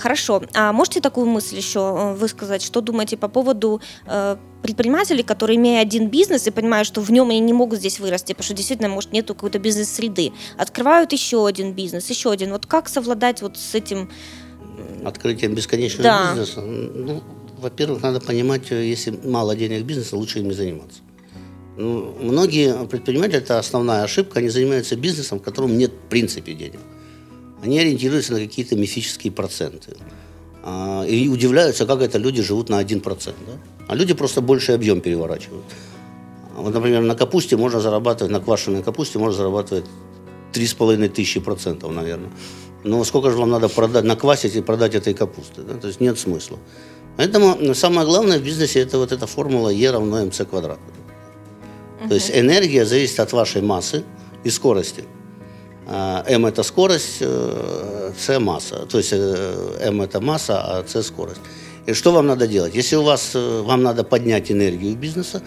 [0.00, 0.42] Хорошо.
[0.54, 2.62] А можете такую мысль еще э, высказать?
[2.62, 7.28] Что думаете по поводу э, предпринимателей, которые, имея один бизнес и понимают, что в нем
[7.28, 11.74] они не могут здесь вырасти, потому что действительно, может, нету какой-то бизнес-среды, открывают еще один
[11.74, 12.52] бизнес, еще один.
[12.52, 14.10] Вот как совладать вот с этим?
[15.04, 16.30] Открытием бесконечного да.
[16.30, 16.62] бизнеса?
[16.62, 17.22] Ну,
[17.58, 21.00] во-первых, надо понимать, э, если мало денег бизнеса, лучше им не заниматься.
[21.76, 26.80] Ну, многие предприниматели, это основная ошибка, они занимаются бизнесом, в котором нет в принципе денег.
[27.62, 29.96] Они ориентируются на какие-то мифические проценты.
[30.62, 33.02] А, и удивляются, как это люди живут на 1%.
[33.24, 33.34] Да?
[33.88, 35.64] А люди просто больший объем переворачивают.
[36.56, 39.84] Вот, например, на капусте можно зарабатывать, на квашеной капусте можно зарабатывать
[40.52, 42.30] 3,5 тысячи процентов, наверное.
[42.84, 45.62] Но сколько же вам надо продать, наквасить и продать этой капусты?
[45.62, 45.74] Да?
[45.74, 46.58] То есть нет смысла.
[47.16, 50.78] Поэтому самое главное в бизнесе это вот эта формула E равно МЦ квадрат.
[50.78, 52.08] Uh-huh.
[52.08, 54.04] То есть энергия зависит от вашей массы
[54.44, 55.04] и скорости.
[55.92, 58.86] А, М это скорость, э, С масса.
[58.86, 61.40] То есть э, М это масса, а С скорость.
[61.86, 62.76] И что вам надо делать?
[62.76, 65.42] Если у вас, э, вам надо поднять энергию бизнеса,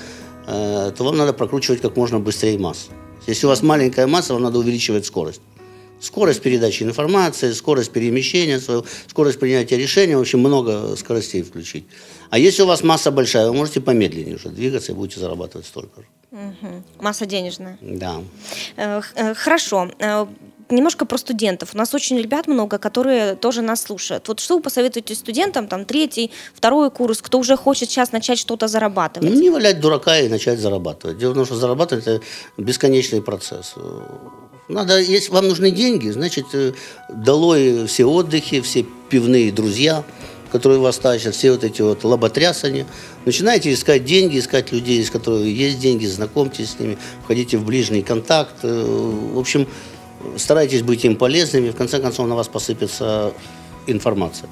[0.45, 2.91] то вам надо прокручивать как можно быстрее массу.
[3.27, 5.39] Если у вас маленькая масса, вам надо увеличивать скорость.
[6.01, 8.59] Скорость передачи информации, скорость перемещения,
[9.07, 11.85] скорость принятия решения, в общем, много скоростей включить.
[12.29, 16.01] А если у вас масса большая, вы можете помедленнее уже двигаться и будете зарабатывать столько
[16.01, 16.07] же.
[16.33, 16.83] Угу.
[16.99, 17.77] Масса денежная.
[17.81, 18.15] Да.
[18.75, 19.91] Э, э, хорошо.
[19.99, 20.25] Э,
[20.69, 21.69] немножко про студентов.
[21.73, 24.27] У нас очень ребят много, которые тоже нас слушают.
[24.27, 28.67] Вот что вы посоветуете студентам, там, третий, второй курс, кто уже хочет сейчас начать что-то
[28.67, 29.29] зарабатывать?
[29.29, 31.19] Ну, не валять дурака и начать зарабатывать.
[31.19, 32.21] Дело в том, что зарабатывать– это
[32.57, 33.75] бесконечный процесс.
[34.69, 36.45] Надо, если вам нужны деньги, значит,
[37.09, 40.03] долой все отдыхи, все пивные друзья–
[40.53, 42.85] которые вас тащат, все вот эти вот лоботрясания.
[43.25, 48.03] Начинаете искать деньги, искать людей, из которых есть деньги, знакомьтесь с ними, входите в ближний
[48.03, 48.57] контакт.
[48.61, 49.67] Э, в общем,
[50.37, 53.33] старайтесь быть им полезными, в конце концов на вас посыпется
[53.87, 54.47] информация.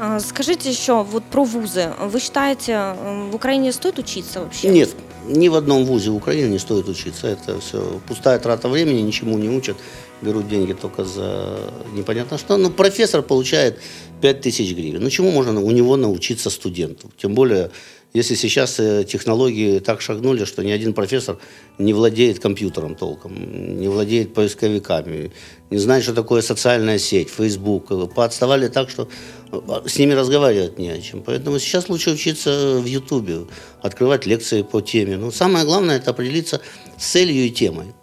[0.00, 1.92] А, скажите еще вот про вузы.
[2.00, 2.94] Вы считаете,
[3.30, 4.68] в Украине стоит учиться вообще?
[4.68, 4.90] Нет,
[5.26, 7.26] ни в одном вузе в Украине не стоит учиться.
[7.26, 9.76] Это все пустая трата времени, ничему не учат.
[10.22, 11.58] Берут деньги только за
[11.94, 12.56] непонятно что.
[12.56, 13.78] Но профессор получает
[14.20, 15.02] 5 тысяч гривен.
[15.02, 17.10] Ну, чему можно у него научиться студенту?
[17.16, 17.70] Тем более,
[18.14, 21.38] если сейчас э, технологии так шагнули, что ни один профессор
[21.78, 23.32] не владеет компьютером толком,
[23.80, 25.30] не владеет поисковиками,
[25.70, 28.14] не знает, что такое социальная сеть, Facebook.
[28.14, 29.08] Поотставали так, что э,
[29.86, 31.22] с ними разговаривать не о чем.
[31.22, 33.46] Поэтому сейчас лучше учиться в Ютубе,
[33.80, 35.16] открывать лекции по теме.
[35.16, 36.60] Но самое главное– это определиться
[36.98, 37.94] с целью и темой.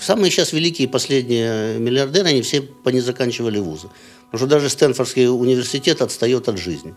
[0.00, 3.88] Самые сейчас великие последние миллиардеры, они все не заканчивали вузы.
[4.26, 6.94] Потому что даже Стэнфордский университет отстает от жизни.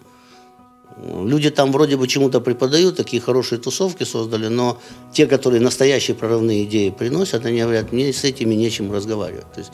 [1.01, 4.81] Люди там вроде бы чему-то преподают, такие хорошие тусовки создали, но
[5.13, 9.51] те, которые настоящие прорывные идеи приносят, они говорят, мне с этими нечем разговаривать.
[9.53, 9.71] То есть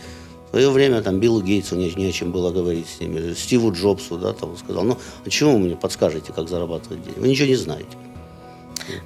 [0.56, 4.18] свое время там Биллу Гейтсу не, не о чем было говорить с ними, Стиву Джобсу,
[4.18, 7.20] да, там сказал, ну, а чего вы мне подскажете, как зарабатывать деньги?
[7.20, 7.98] Вы ничего не знаете.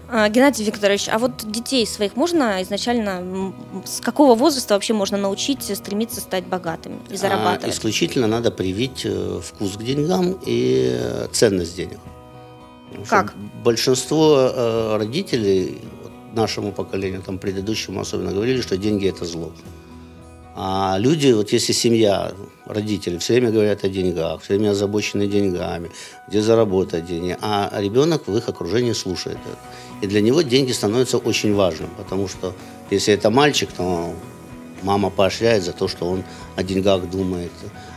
[0.10, 3.52] А, Геннадий Викторович, а вот детей своих можно изначально,
[3.84, 7.66] с какого возраста вообще можно научить стремиться стать богатыми и а, зарабатывать?
[7.66, 11.98] А, исключительно надо привить э, вкус к деньгам и ценность денег.
[13.08, 13.34] Как?
[13.64, 15.80] Большинство э, родителей,
[16.36, 19.52] нашему поколению, там предыдущему особенно, говорили, что деньги это зло.
[20.56, 22.34] А люди, вот если семья,
[22.66, 25.92] родители все время говорят о деньгах, все время озабочены деньгами,
[26.28, 29.58] где заработать деньги, а ребенок в их окружении слушает это.
[30.02, 32.54] И для него деньги становятся очень важным, потому что
[32.90, 34.14] если это мальчик, то
[34.82, 36.24] мама поощряет за то, что он
[36.56, 37.52] о деньгах думает.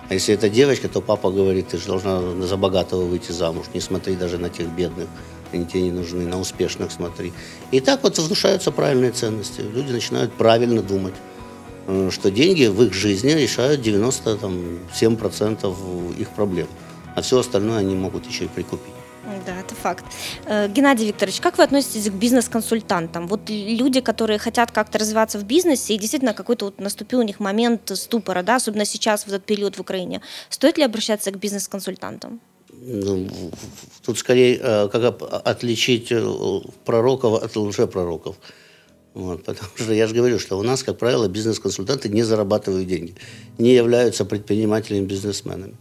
[0.09, 3.81] А если это девочка, то папа говорит, ты же должна за богатого выйти замуж, не
[3.81, 5.09] смотри даже на тех бедных,
[5.53, 7.33] они тебе не нужны, на успешных смотри.
[7.71, 9.61] И так вот внушаются правильные ценности.
[9.61, 11.15] Люди начинают правильно думать.
[12.11, 16.69] Что деньги в их жизни решают 97% их проблем,
[17.17, 18.93] а все остальное они могут еще и прикупить.
[19.47, 20.05] Да, это факт.
[20.47, 23.29] Э, Геннадий Викторович, как вы относитесь к бизнес-консультантам?
[23.29, 27.41] Вот люди, которые хотят как-то развиваться в бизнесе, и действительно какой-то вот наступил у них
[27.41, 30.23] момент ступора, да, особенно сейчас, в этот период в Украине.
[30.49, 32.41] Стоит ли обращаться к бизнес-консультантам?
[32.73, 33.29] Ну,
[34.05, 38.37] тут скорее э, как отличить э, пророков от лжепророков.
[39.15, 43.15] Вот, потому что я же говорю, что у нас, как правило, бизнес-консультанты не зарабатывают деньги,
[43.59, 45.75] не являются предпринимателями-бизнесменами.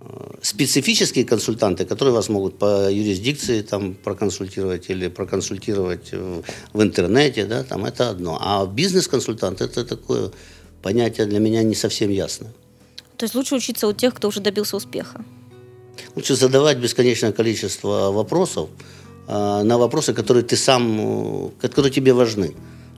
[0.00, 6.12] Э, специфические консультанты, которые вас могут по юрисдикции там проконсультировать или проконсультировать
[6.72, 8.38] в интернете, да, там это одно.
[8.40, 10.30] А бизнес-консультант это такое
[10.82, 12.52] понятие для меня не совсем ясно.
[13.16, 15.24] То есть лучше учиться у тех, кто уже добился успеха?
[16.14, 18.68] Лучше задавать бесконечное количество вопросов
[19.26, 22.54] на вопросы, которые ты сам, э, которые тебе важны.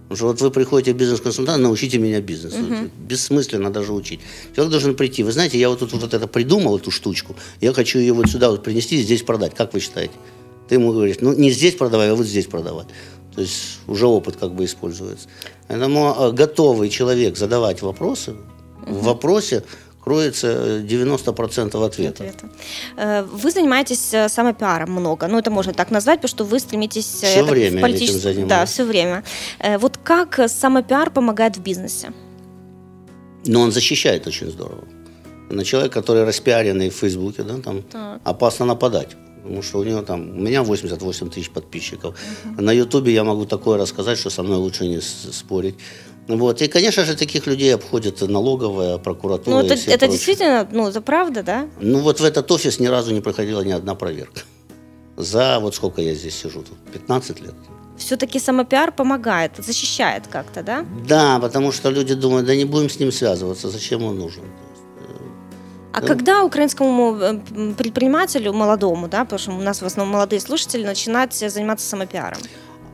[0.08, 2.58] Потому что вот вы приходите в бизнес-консультант, научите меня бизнесу.
[2.58, 2.90] Uh-huh.
[3.08, 4.20] Бессмысленно даже учить.
[4.54, 5.24] Человек должен прийти.
[5.24, 7.34] Вы знаете, я вот тут вот это придумал, эту штучку.
[7.60, 9.54] Я хочу ее вот сюда вот принести и здесь продать.
[9.54, 10.14] Как вы считаете?
[10.68, 12.86] Ты ему говоришь, ну не здесь продавай, а вот здесь продавать.
[13.34, 15.28] То есть уже опыт как бы используется.
[15.66, 18.92] Поэтому э, готовый человек задавать вопросы, uh-huh.
[18.92, 19.64] в вопросе
[20.06, 22.22] кроется 90% ответа.
[22.24, 22.48] ответа.
[22.96, 27.06] Э, вы занимаетесь э, самопиаром много, ну это можно так назвать, потому что вы стремитесь...
[27.06, 28.10] Все это, время политичес...
[28.10, 28.48] этим занимаюсь.
[28.48, 29.22] Да, все время.
[29.80, 32.12] Вот как самопиар помогает в бизнесе?
[33.46, 34.84] Ну, он защищает очень здорово.
[35.50, 38.20] На человека, который распиаренный в Фейсбуке, да, там так.
[38.24, 42.14] опасно нападать потому что у него там, у меня 88 тысяч подписчиков.
[42.14, 42.60] Uh-huh.
[42.60, 45.76] На Ютубе я могу такое рассказать, что со мной лучше не спорить.
[46.28, 46.60] Вот.
[46.62, 49.62] И, конечно же, таких людей обходит налоговая, прокуратура.
[49.62, 51.66] Ну, это, это действительно, ну, это правда, да?
[51.80, 54.40] Ну, вот в этот офис ни разу не проходила ни одна проверка.
[55.16, 57.54] За вот сколько я здесь сижу тут, 15 лет.
[57.96, 60.84] Все-таки самопиар помогает, защищает как-то, да?
[61.08, 64.42] Да, потому что люди думают, да не будем с ним связываться, зачем он нужен.
[65.92, 66.08] А да.
[66.08, 67.40] когда украинскому э,
[67.78, 72.38] предпринимателю, молодому, да, потому что у нас в основном молодые слушатели, начинать заниматься самопиаром?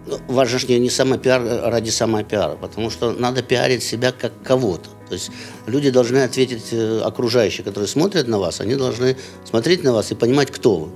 [0.06, 4.90] Ну, важно же не самопиар э, ради самопиара, потому что надо пиарить себя как кого-то.
[5.08, 5.30] То есть
[5.66, 10.14] люди должны ответить э, окружающие, которые смотрят на вас, они должны смотреть на вас и
[10.14, 10.88] понимать, кто вы.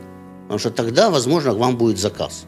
[0.42, 2.44] Потому что тогда, возможно, вам будет заказ.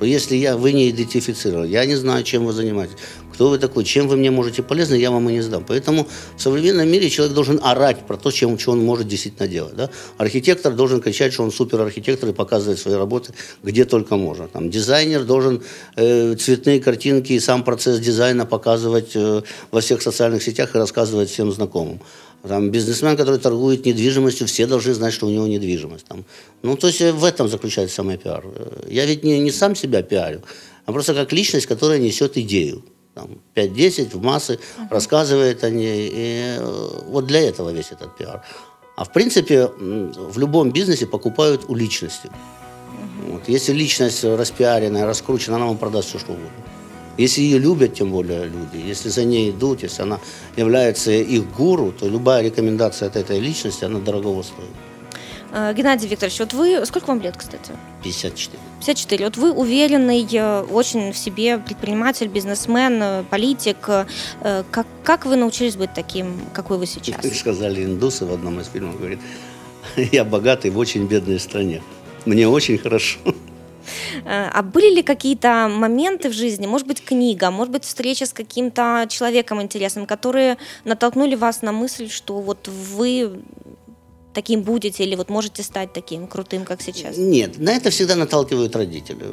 [0.00, 2.96] Если я, вы не идентифицировали, я не знаю, чем вы занимаетесь,
[3.32, 5.64] кто вы такой, чем вы мне можете полезны, я вам и не сдам.
[5.66, 9.74] Поэтому в современном мире человек должен орать про то, чем, что он может действительно делать.
[9.76, 9.90] Да?
[10.18, 14.48] Архитектор должен кричать, что он суперархитектор и показывать свои работы где только можно.
[14.48, 15.62] Там, дизайнер должен
[15.96, 21.30] э, цветные картинки и сам процесс дизайна показывать э, во всех социальных сетях и рассказывать
[21.30, 22.00] всем знакомым.
[22.42, 26.06] Там, бизнесмен, который торгует недвижимостью, все должны знать, что у него недвижимость.
[26.06, 26.24] Там.
[26.62, 28.44] Ну, то есть э, в этом заключается самый пиар.
[28.44, 30.42] Э, я ведь не, не сам себя пиарю,
[30.86, 32.82] а просто как личность, которая несет идею
[33.14, 34.88] там, 5-10 в массы, uh-huh.
[34.90, 36.10] рассказывает о ней.
[36.12, 38.42] И э, вот для этого весь этот пиар.
[38.96, 42.28] А в принципе, в любом бизнесе покупают у личности.
[42.28, 43.32] Uh-huh.
[43.32, 43.48] Вот.
[43.48, 46.50] Если личность распиаренная, раскручена, она вам продаст все, что угодно.
[47.18, 50.18] Если ее любят, тем более люди, если за ней идут, если она
[50.56, 54.89] является их гуру, то любая рекомендация от этой личности, она дорого стоит.
[55.52, 57.72] Э, Геннадий Викторович, вот вы, сколько вам лет, кстати?
[58.02, 58.58] 54.
[58.78, 59.24] 54.
[59.24, 63.76] Вот вы уверенный, э, очень в себе предприниматель, бизнесмен, э, политик.
[64.70, 67.16] Как, как вы научились быть таким, какой вы сейчас?
[67.38, 69.18] Сказали индусы в одном из фильмов, говорит,
[70.12, 71.82] я богатый в очень бедной стране.
[72.26, 73.18] Мне очень хорошо.
[74.24, 79.06] А были ли какие-то моменты в жизни, может быть, книга, может быть, встреча с каким-то
[79.08, 83.40] человеком интересным, которые натолкнули вас на мысль, что вот вы
[84.34, 87.16] таким будете или вот можете стать таким крутым, как сейчас?
[87.16, 89.26] Нет, на это всегда наталкивают родители.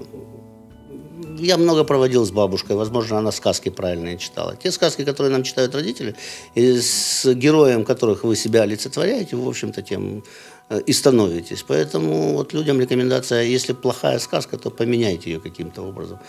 [1.40, 4.56] Я много проводил с бабушкой, возможно, она сказки правильные читала.
[4.56, 6.16] Те сказки, которые нам читают родители,
[6.56, 10.24] и с героем которых вы себя олицетворяете, в общем-то, тем
[10.70, 11.64] э, и становитесь.
[11.68, 16.20] Поэтому вот людям рекомендация, если плохая сказка, то поменяйте ее каким-то образом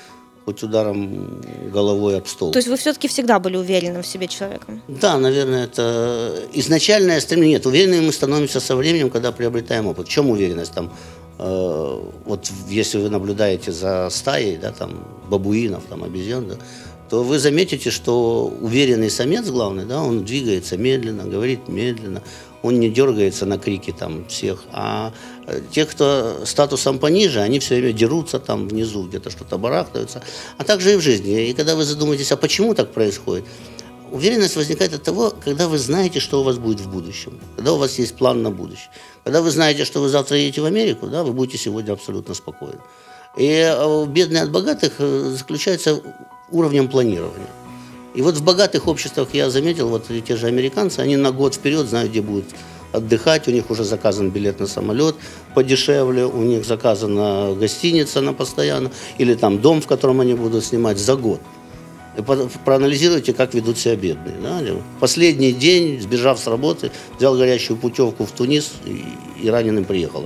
[0.48, 2.52] хоть ударом головой об стол.
[2.52, 4.80] То есть вы все-таки всегда были уверенным в себе человеком?
[4.88, 7.58] Да, наверное, это изначальное стремление.
[7.58, 10.06] Нет, уверенными мы становимся со временем, когда приобретаем опыт.
[10.06, 10.72] В чем уверенность?
[10.72, 10.90] Там,
[11.38, 14.90] э, вот если вы наблюдаете за стаей, да, там,
[15.28, 16.54] бабуинов, там, обезьян, да,
[17.10, 22.22] то вы заметите, что уверенный самец главный, да, он двигается медленно, говорит медленно,
[22.62, 25.12] он не дергается на крики там всех, а
[25.46, 30.22] э, те, кто статусом пониже, они все время дерутся там внизу, где-то что-то барахтаются,
[30.56, 31.48] а также и в жизни.
[31.48, 33.44] И когда вы задумаетесь, а почему так происходит,
[34.10, 37.76] уверенность возникает от того, когда вы знаете, что у вас будет в будущем, когда у
[37.76, 38.90] вас есть план на будущее.
[39.24, 42.80] Когда вы знаете, что вы завтра едете в Америку, да, вы будете сегодня абсолютно спокойны.
[43.36, 46.00] И э, бедные от богатых э, заключается
[46.50, 47.48] уровнем планирования.
[48.18, 51.86] И вот в богатых обществах я заметил, вот те же американцы, они на год вперед
[51.86, 52.46] знают, где будут
[52.90, 55.14] отдыхать, у них уже заказан билет на самолет
[55.54, 60.98] подешевле, у них заказана гостиница на постоянно, или там дом, в котором они будут снимать
[60.98, 61.40] за год.
[62.16, 62.22] И
[62.64, 64.34] проанализируйте, как ведут себя бедные.
[64.42, 64.62] Да?
[64.98, 69.04] Последний день, сбежав с работы, взял горячую путевку в Тунис и,
[69.40, 70.22] и раненым приехал.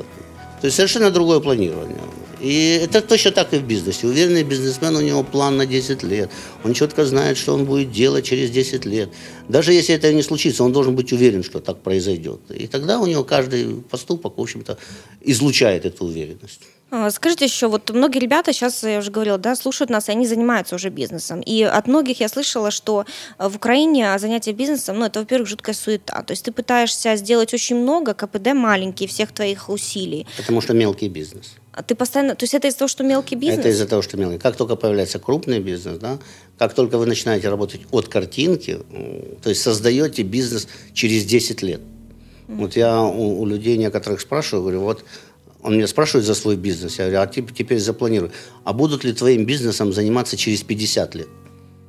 [0.62, 2.00] То есть совершенно другое планирование.
[2.42, 4.06] И это точно так и в бизнесе.
[4.06, 6.30] Уверенный бизнесмен, у него план на 10 лет.
[6.64, 9.10] Он четко знает, что он будет делать через 10 лет.
[9.48, 12.40] Даже если это не случится, он должен быть уверен, что так произойдет.
[12.50, 14.76] И тогда у него каждый поступок, в общем-то,
[15.20, 16.62] излучает эту уверенность.
[16.90, 20.26] А, скажите еще, вот многие ребята сейчас, я уже говорила, да, слушают нас, и они
[20.26, 21.40] занимаются уже бизнесом.
[21.40, 23.06] И от многих я слышала, что
[23.38, 26.22] э, в Украине занятие бизнесом, ну, это, во-первых, жуткая суета.
[26.22, 30.26] То есть ты пытаешься сделать очень много, КПД маленький, всех твоих усилий.
[30.36, 31.54] Потому что мелкий бизнес.
[31.72, 33.60] А ты постоянно, то есть это из-за того, что мелкий бизнес?
[33.60, 34.38] Это из-за того, что мелкий.
[34.38, 36.18] Как только появляется крупный бизнес, да,
[36.58, 38.78] как только вы начинаете работать от картинки,
[39.42, 41.80] то есть создаете бизнес через 10 лет.
[41.80, 42.56] Mm-hmm.
[42.56, 45.04] Вот я у, у людей некоторых спрашиваю, говорю, вот
[45.62, 46.98] он меня спрашивает за свой бизнес.
[46.98, 48.32] Я говорю, а ты теперь запланируй.
[48.64, 51.28] А будут ли твоим бизнесом заниматься через 50 лет?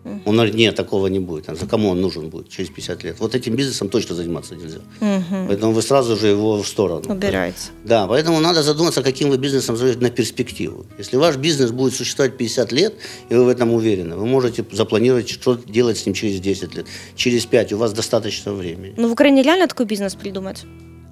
[0.03, 0.21] Uh-huh.
[0.25, 1.49] Он говорит, нет, такого не будет.
[1.49, 3.19] А за кому он нужен будет через 50 лет?
[3.19, 4.79] Вот этим бизнесом точно заниматься нельзя.
[4.99, 5.47] Uh-huh.
[5.47, 7.03] Поэтому вы сразу же его в сторону.
[7.09, 7.71] Убираете.
[7.83, 10.85] Да, поэтому надо задуматься, каким вы бизнесом занимаетесь на перспективу.
[10.97, 12.93] Если ваш бизнес будет существовать 50 лет,
[13.29, 16.85] и вы в этом уверены, вы можете запланировать, что делать с ним через 10 лет.
[17.15, 18.93] Через 5 у вас достаточно времени.
[18.97, 20.63] Ну, в Украине реально такой бизнес придумать?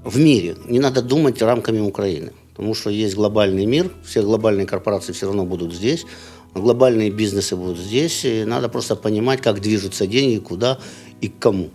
[0.04, 0.56] В мире.
[0.68, 2.32] Не надо думать рамками Украины
[2.62, 6.06] потому что есть глобальный мир, все глобальные корпорации все равно будут здесь,
[6.54, 10.80] глобальные бизнесы будут здесь, и надо просто понимать, как движутся деньги, куда
[11.22, 11.70] и к кому.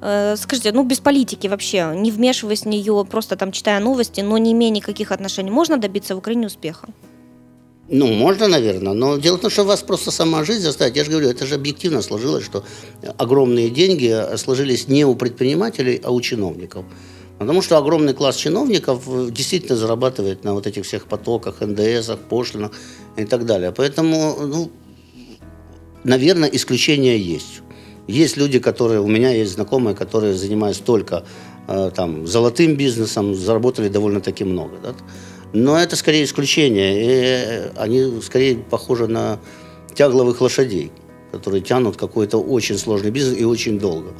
[0.00, 4.36] Э, скажите, ну без политики вообще, не вмешиваясь в нее, просто там читая новости, но
[4.38, 6.88] не имея никаких отношений, можно добиться в Украине успеха?
[7.88, 10.96] Ну, можно, наверное, но дело в том, что вас просто сама жизнь заставит.
[10.96, 12.64] Я же говорю, это же объективно сложилось, что
[13.18, 16.84] огромные деньги сложились не у предпринимателей, а у чиновников.
[17.42, 22.72] Потому что огромный класс чиновников э, действительно зарабатывает на вот этих всех потоках, НДСах, пошлинах
[23.16, 23.72] и так далее.
[23.72, 24.70] Поэтому, ну,
[26.04, 27.62] наверное, исключения есть.
[28.08, 31.24] Есть люди, которые, у меня есть знакомые, которые занимаются только
[31.68, 34.76] э, там, золотым бизнесом, заработали довольно-таки много.
[34.82, 34.94] Да?
[35.52, 37.02] Но это скорее исключение.
[37.02, 39.38] И э, они скорее похожи на
[39.94, 40.90] тягловых лошадей,
[41.30, 44.12] которые тянут какой-то очень сложный бизнес и очень долго.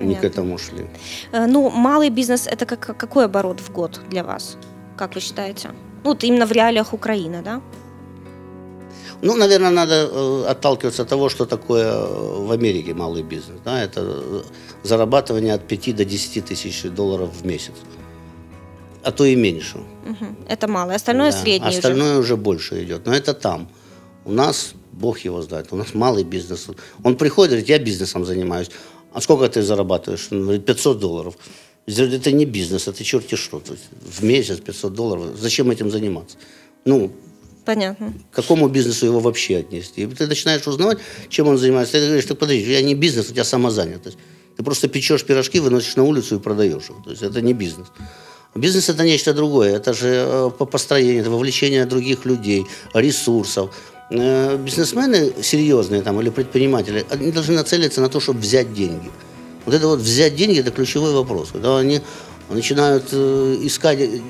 [0.00, 0.14] Понятно.
[0.14, 0.86] не к этому шли.
[1.32, 4.56] Э, ну, малый бизнес– это как, какой оборот в год для вас,
[4.96, 5.68] как вы считаете?
[6.04, 7.60] Ну, вот именно в реалиях Украины, да?
[9.22, 13.60] Ну, наверное, надо э, отталкиваться от того, что такое э, в Америке малый бизнес.
[13.64, 13.82] Да?
[13.82, 14.42] Это
[14.82, 17.74] зарабатывание от 5 до 10 тысяч долларов в месяц.
[19.02, 19.78] А то и меньше.
[19.78, 20.26] Угу.
[20.48, 20.94] Это мало.
[20.94, 21.38] Остальное да.
[21.38, 22.20] среднее Остальное уже.
[22.20, 23.06] уже больше идет.
[23.06, 23.68] Но это там.
[24.24, 26.68] У нас, Бог его знает, у нас малый бизнес.
[27.04, 28.70] Он приходит, говорит, я бизнесом занимаюсь.
[29.12, 30.28] А сколько ты зарабатываешь?
[30.28, 31.36] 500 долларов.
[31.86, 33.62] Это не бизнес, это черти что.
[34.02, 35.36] В месяц 500 долларов.
[35.36, 36.36] Зачем этим заниматься?
[36.84, 37.10] Ну,
[37.64, 38.14] Понятно.
[38.32, 40.02] К какому бизнесу его вообще отнести?
[40.02, 40.98] И ты начинаешь узнавать,
[41.28, 41.92] чем он занимается.
[41.92, 44.16] Ты говоришь, так подожди, я не бизнес, у тебя самозанятость.
[44.56, 47.04] Ты просто печешь пирожки, выносишь на улицу и продаешь их.
[47.04, 47.88] То есть это не бизнес.
[48.54, 49.76] Бизнес это нечто другое.
[49.76, 53.74] Это же э, по построению, это вовлечение других людей, ресурсов.
[54.10, 59.08] Э, бизнесмены серьезные там, или предприниматели, они должны нацелиться на то, чтобы взять деньги.
[59.64, 61.50] Вот это вот взять деньги, это ключевой вопрос.
[61.52, 62.00] Когда они
[62.48, 64.20] начинают э, искать, э,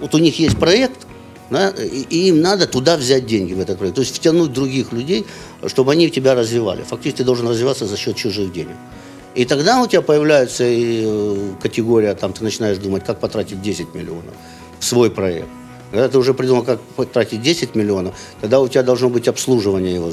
[0.00, 1.06] вот у них есть проект,
[1.50, 3.96] да, и им надо туда взять деньги в этот проект.
[3.96, 5.26] То есть втянуть других людей,
[5.66, 6.82] чтобы они тебя развивали.
[6.82, 8.76] Фактически ты должен развиваться за счет чужих денег.
[9.34, 14.34] И тогда у тебя появляется и категория, там ты начинаешь думать, как потратить 10 миллионов
[14.80, 15.48] в свой проект.
[15.90, 20.10] Когда ты уже придумал, как потратить 10 миллионов, тогда у тебя должно быть обслуживание его,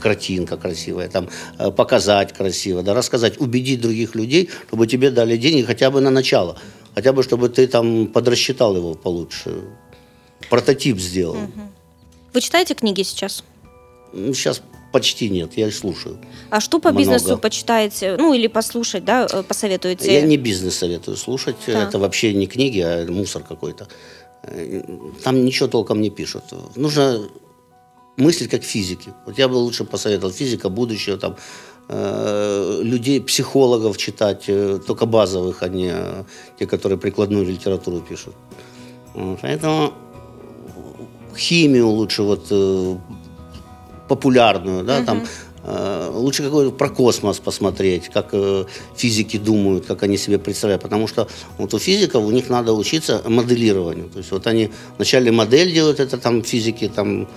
[0.00, 5.62] картинка красивая, там, э, показать красиво, да, рассказать, убедить других людей, чтобы тебе дали деньги
[5.62, 6.56] хотя бы на начало,
[6.94, 9.64] хотя бы чтобы ты там подрасчитал его получше,
[10.48, 11.38] прототип сделал.
[12.32, 13.42] Вы читаете книги сейчас?
[14.12, 14.62] Сейчас
[14.92, 16.18] почти нет, я слушаю.
[16.50, 16.98] А что по много.
[16.98, 20.14] бизнесу почитаете, ну или послушать, да, э, посоветуете?
[20.14, 21.82] Я не бизнес советую слушать, да.
[21.82, 23.88] это вообще не книги, а мусор какой-то.
[25.22, 26.44] Там ничего толком не пишут.
[26.76, 27.28] Нужно
[28.16, 29.12] мыслить как физики.
[29.26, 31.36] Вот я бы лучше посоветовал физика будущего, там,
[31.88, 36.24] э, людей, психологов читать, э, только базовых, а не э,
[36.58, 38.34] те, которые прикладную литературу пишут.
[39.42, 39.92] Поэтому
[41.36, 42.96] химию лучше вот э,
[44.08, 45.04] популярную, да, uh-huh.
[45.04, 45.45] там Э,
[46.12, 48.64] лучше какой-то про космос посмотреть, как э,
[48.96, 50.82] физики думают, как они себе представляют.
[50.82, 54.08] Потому что вот у физиков у них надо учиться моделированию.
[54.08, 57.28] То есть вот они вначале модель делают, это там физики, там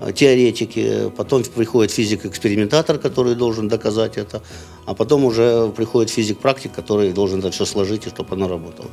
[0.00, 4.42] э, теоретики, потом приходит физик-экспериментатор, который должен доказать это,
[4.84, 8.90] а потом уже приходит физик-практик, который должен это все сложить, и чтобы оно работало.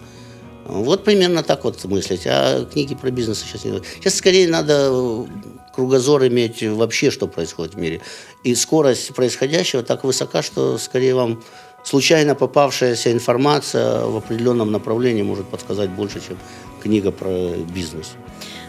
[0.66, 2.24] Вот примерно так вот мыслить.
[2.26, 3.82] А книги про бизнес сейчас не...
[3.96, 5.26] Сейчас скорее надо
[5.74, 8.02] кругозор иметь вообще, что происходит в мире.
[8.44, 11.44] И скорость происходящего так высока, что скорее вам
[11.84, 16.38] случайно попавшаяся информация в определенном направлении может подсказать больше, чем
[16.82, 18.12] книга про бизнес.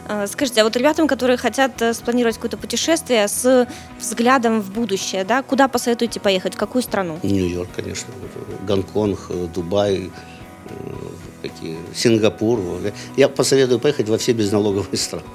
[0.06, 3.66] А, скажите, а вот ребятам, которые хотят э, спланировать какое-то путешествие с
[3.98, 7.18] взглядом в будущее, да, куда посоветуете поехать, в какую страну?
[7.22, 8.12] Нью-Йорк, конечно.
[8.66, 10.10] Гонконг, э, Дубай,
[10.68, 10.70] э,
[11.48, 12.60] какие, Сингапур.
[13.16, 15.26] Я посоветую поехать во все безналоговые страны.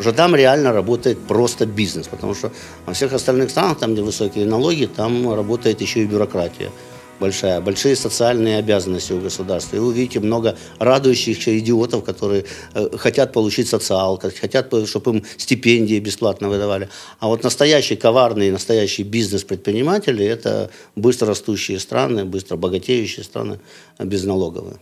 [0.00, 2.50] Уже там реально работает просто бизнес, потому что
[2.86, 6.70] во всех остальных странах, там, где высокие налоги, там работает еще и бюрократия
[7.20, 9.76] большая, большие социальные обязанности у государства.
[9.76, 12.44] И вы увидите много радующихся идиотов, которые
[12.74, 16.88] э, хотят получить социал, хотят, чтобы им стипендии бесплатно выдавали.
[17.20, 23.58] А вот настоящие коварные, настоящие бизнес-предприниматели– это быстро растущие страны, быстро богатеющие страны,
[23.98, 24.76] безналоговые.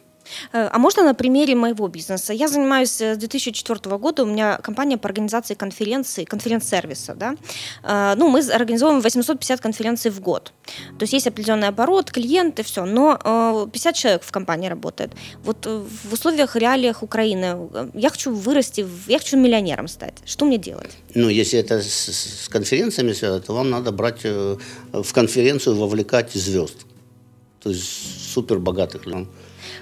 [0.52, 2.32] Э, а можно на примере моего бизнеса?
[2.32, 7.14] Я занимаюсь э, с 2004 года, у меня компания по организации конференций, конференц-сервиса.
[7.14, 7.36] Да?
[7.82, 10.52] Э, ну, мы организовываем 850 конференций в год.
[10.98, 12.84] То есть есть определенный оборот, клиенты, все.
[12.84, 15.12] Но 50 человек в компании работает.
[15.44, 20.14] Вот в условиях, реалиях Украины я хочу вырасти, я хочу миллионером стать.
[20.24, 20.90] Что мне делать?
[21.14, 26.86] Ну, если это с, конференциями связано, то вам надо брать в конференцию, вовлекать звезд.
[27.62, 29.26] То есть супер богатых людей.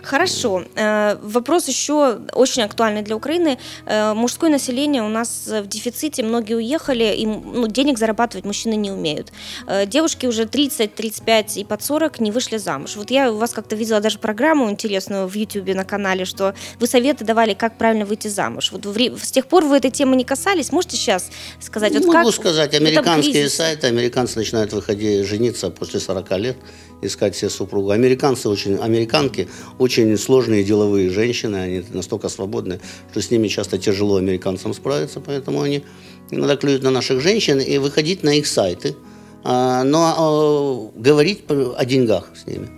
[0.02, 0.64] Хорошо.
[0.76, 3.58] Э, вопрос еще очень актуальный для Украины.
[3.86, 8.90] Э, мужское население у нас в дефиците, многие уехали, и ну, денег зарабатывать мужчины не
[8.90, 9.32] умеют.
[9.66, 12.96] Э, девушки уже 30, 35 и под 40 не вышли замуж.
[12.96, 16.86] Вот я у вас как-то видела даже программу интересную в YouTube на канале, что вы
[16.86, 18.72] советы давали, как правильно выйти замуж.
[18.72, 20.72] Вот с тех пор вы этой темы не касались.
[20.72, 21.30] Можете сейчас
[21.60, 21.92] сказать?
[21.92, 22.34] Вот Могу как...
[22.34, 22.74] сказать.
[22.74, 26.56] Американские сайты, американцы начинают выходить жениться после 40 лет
[27.02, 27.90] искать себе супругу.
[27.90, 29.48] Американцы очень, американки
[29.78, 32.80] очень сложные деловые женщины, они настолько свободны,
[33.10, 35.82] что с ними часто тяжело американцам справиться, поэтому они
[36.30, 38.96] иногда клюют на наших женщин и выходить на их сайты,
[39.44, 42.68] а, но а, говорить о деньгах с ними.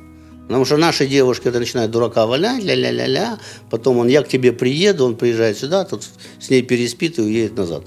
[0.47, 3.39] Потому что наши девушки это начинают дурака валять, ля-ля-ля-ля,
[3.71, 6.05] потом он, я к тебе приеду, он приезжает сюда, тут
[6.41, 7.85] с ней переспит и уедет назад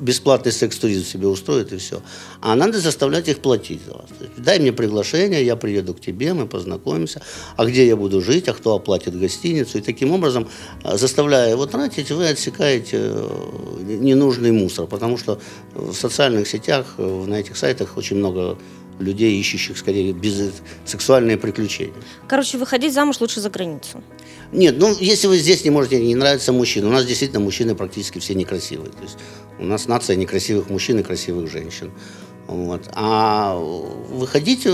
[0.00, 2.02] бесплатный секс-туризм себе устроит и все.
[2.40, 4.06] А надо заставлять их платить за вас.
[4.36, 7.22] Дай мне приглашение, я приеду к тебе, мы познакомимся.
[7.56, 9.78] А где я буду жить, а кто оплатит гостиницу.
[9.78, 10.48] И таким образом,
[10.82, 14.86] а, заставляя его тратить, вы отсекаете э, ненужный мусор.
[14.86, 15.40] Потому что
[15.74, 18.58] в социальных сетях, э, на этих сайтах очень много
[18.98, 20.52] людей, ищущих скорее без
[20.84, 21.94] сексуальные приключения.
[22.26, 24.02] Короче, выходить замуж лучше за границу.
[24.52, 26.88] Нет, ну если вы здесь не можете, не нравится мужчина.
[26.88, 28.90] У нас действительно мужчины практически все некрасивые.
[28.90, 29.18] То есть
[29.58, 31.90] у нас нация некрасивых мужчин и красивых женщин.
[32.46, 32.88] Вот.
[32.94, 34.66] А выходить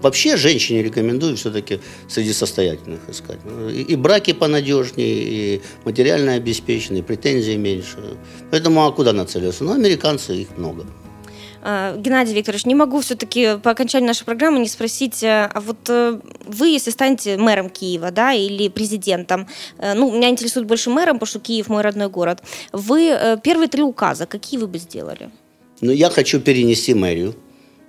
[0.00, 3.40] вообще женщине рекомендую все-таки среди состоятельных искать.
[3.72, 8.16] И, и браки понадежнее, и материально обеспеченные, претензий меньше.
[8.52, 9.64] Поэтому а куда нацелился?
[9.64, 10.86] Ну, американцы, их много.
[11.68, 15.78] А, Геннадий Викторович, не могу все-таки по окончанию нашей программы не спросить, э, а вот
[15.88, 19.48] э, вы, если станете мэром Киева, да, или президентом,
[19.78, 22.40] э, ну, меня интересует больше мэром, потому что Киев мой родной город,
[22.70, 25.28] вы первые три указа, какие вы бы сделали?
[25.80, 27.34] Ну, я хочу перенести мэрию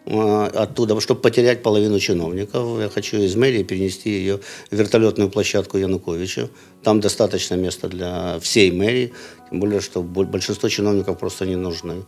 [0.08, 2.80] оттуда, чтобы потерять половину чиновников.
[2.80, 4.40] Я хочу из мэрии перенести ее
[4.72, 6.50] в вертолетную площадку Януковича.
[6.82, 9.12] Там достаточно места для всей мэрии,
[9.50, 12.06] тем более, что большинство чиновников просто не нужны.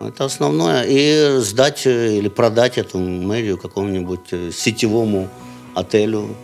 [0.00, 0.84] Это основное.
[0.86, 5.28] И сдать э, или продать эту мэрию какому-нибудь э, сетевому
[5.74, 6.36] отелю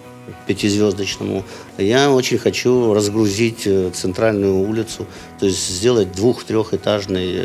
[0.49, 1.45] пятизвездочному.
[1.79, 5.07] Я очень хочу разгрузить э, центральную улицу,
[5.39, 7.45] то есть сделать двух-трехэтажный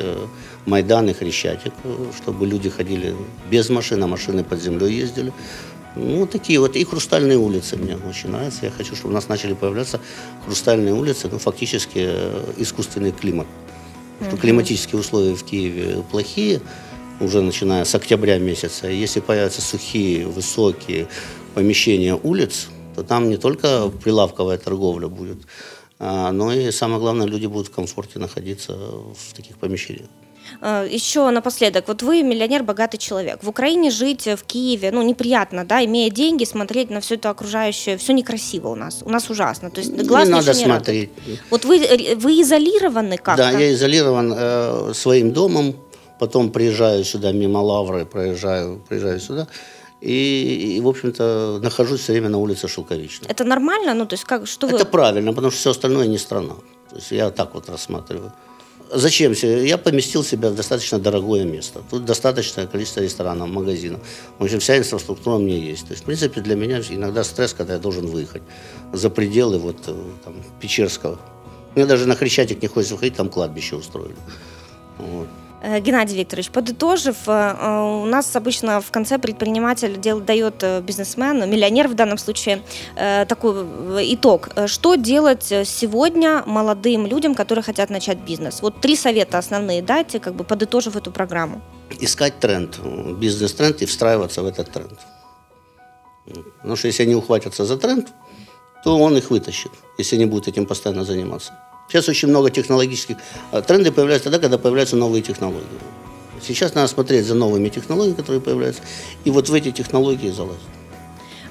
[0.65, 1.73] Майдан и Хрещатик,
[2.17, 3.15] чтобы люди ходили
[3.51, 5.31] без машин, а машины под землей ездили.
[5.95, 6.75] Ну, такие вот.
[6.75, 8.65] И хрустальные улицы мне очень нравятся.
[8.65, 9.99] Я хочу, чтобы у нас начали появляться
[10.45, 12.09] хрустальные улицы, ну, фактически
[12.57, 13.45] искусственный климат
[14.27, 16.61] что климатические условия в Киеве плохие,
[17.19, 18.87] уже начиная с октября месяца.
[18.87, 21.07] Если появятся сухие, высокие
[21.53, 25.39] помещения улиц, то там не только прилавковая торговля будет,
[25.99, 30.07] а, но и самое главное, люди будут в комфорте находиться в таких помещениях.
[30.61, 33.43] Э, Еще напоследок, вот вы миллионер, богатый человек.
[33.43, 37.97] В Украине жить, в Киеве, ну, неприятно, да, имея деньги, смотреть на все это окружающее,
[37.97, 39.01] все некрасиво у нас.
[39.03, 39.69] У нас ужасно.
[39.69, 41.09] То есть глаз не надо не смотреть.
[41.17, 41.39] Радует.
[41.49, 43.51] Вот вы, э, вы изолированы как-то?
[43.51, 45.75] Да, я изолирован э, своим домом,
[46.19, 49.47] потом приезжаю сюда мимо Лавры, проезжаю, приезжаю сюда.
[50.01, 53.27] И, и, в общем-то, нахожусь все время на улице Шелковичной.
[53.27, 53.93] Это нормально?
[53.93, 54.77] Ну, то есть, как, что вы...
[54.77, 56.53] Это правильно, потому что все остальное не страна.
[56.89, 58.31] То есть я так вот рассматриваю.
[58.91, 59.33] Зачем?
[59.33, 61.83] Я поместил себя в достаточно дорогое место.
[61.89, 64.01] Тут достаточное количество ресторанов, магазинов.
[64.39, 65.85] В общем, вся инфраструктура у меня есть.
[65.85, 68.41] То есть, в принципе, для меня иногда стресс, когда я должен выехать
[68.91, 71.19] за пределы вот э, там, Печерского.
[71.75, 74.15] Мне даже на Хрещатик не хочется выходить, там кладбище устроили.
[74.97, 75.27] Вот.
[75.61, 81.45] Э, Геннадий Викторович, подытожив, э, э, у нас обычно в конце предприниматель дел, дает бизнесмену,
[81.47, 82.61] миллионер в данном случае,
[83.27, 83.65] такой
[84.13, 84.49] итог.
[84.67, 88.61] Что делать сегодня молодым людям, которые хотят начать бизнес?
[88.61, 91.61] Вот три совета основные дайте, как бы подытожив эту программу.
[92.01, 92.79] Искать тренд,
[93.19, 94.99] бизнес-тренд и встраиваться в этот тренд.
[96.57, 98.07] Потому что если они ухватятся за тренд,
[98.83, 101.53] то он их вытащит, если они будут этим постоянно заниматься.
[101.89, 103.17] Сейчас очень много технологических...
[103.51, 105.65] А, тренды появляются тогда, когда появляются новые технологии.
[106.41, 108.81] Сейчас надо смотреть за новыми технологиями, которые появляются,
[109.25, 110.61] и вот в эти технологии залазить.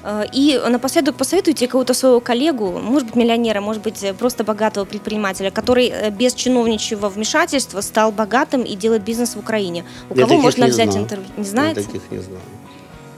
[0.01, 5.51] А, и напоследок посоветуйте кого-то своего коллегу, может быть, миллионера, может быть, просто богатого предпринимателя,
[5.51, 9.83] который э, без чиновничьего вмешательства стал богатым и делает бизнес в Украине.
[10.09, 11.03] У Я кого можно взять знаю.
[11.05, 11.27] интервью?
[11.35, 11.81] Не знаете?
[11.81, 12.41] Я таких не знаю.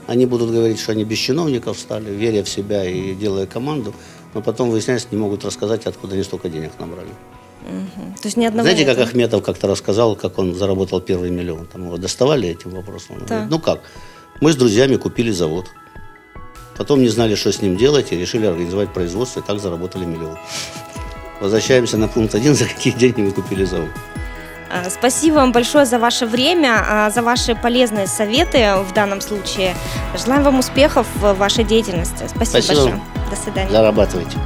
[0.08, 3.94] Они будут говорить, что они без чиновников стали, веря в себя и делая команду
[4.34, 7.10] но потом выясняется, не могут рассказать, откуда они столько денег набрали.
[7.62, 8.14] Угу.
[8.20, 11.66] То есть ни одного Знаете, как Ахметов как-то рассказал, как он заработал первый миллион?
[11.66, 13.16] Там его доставали этим вопросом.
[13.16, 13.80] Он говорит, ну как?
[14.40, 15.66] Мы с друзьями купили завод.
[16.76, 20.38] Потом не знали, что с ним делать, и решили организовать производство, и так заработали миллион.
[21.40, 23.90] Возвращаемся на пункт один, за какие деньги мы купили завод.
[24.72, 29.74] А, спасибо вам большое за ваше время, а, за ваши полезные советы в данном случае.
[30.16, 32.24] Желаем вам успехов в вашей деятельности.
[32.26, 32.74] Спасибо, Спасибо.
[32.74, 33.00] большое.
[33.30, 33.70] До свидания.
[33.70, 34.38] Зарабатывайте.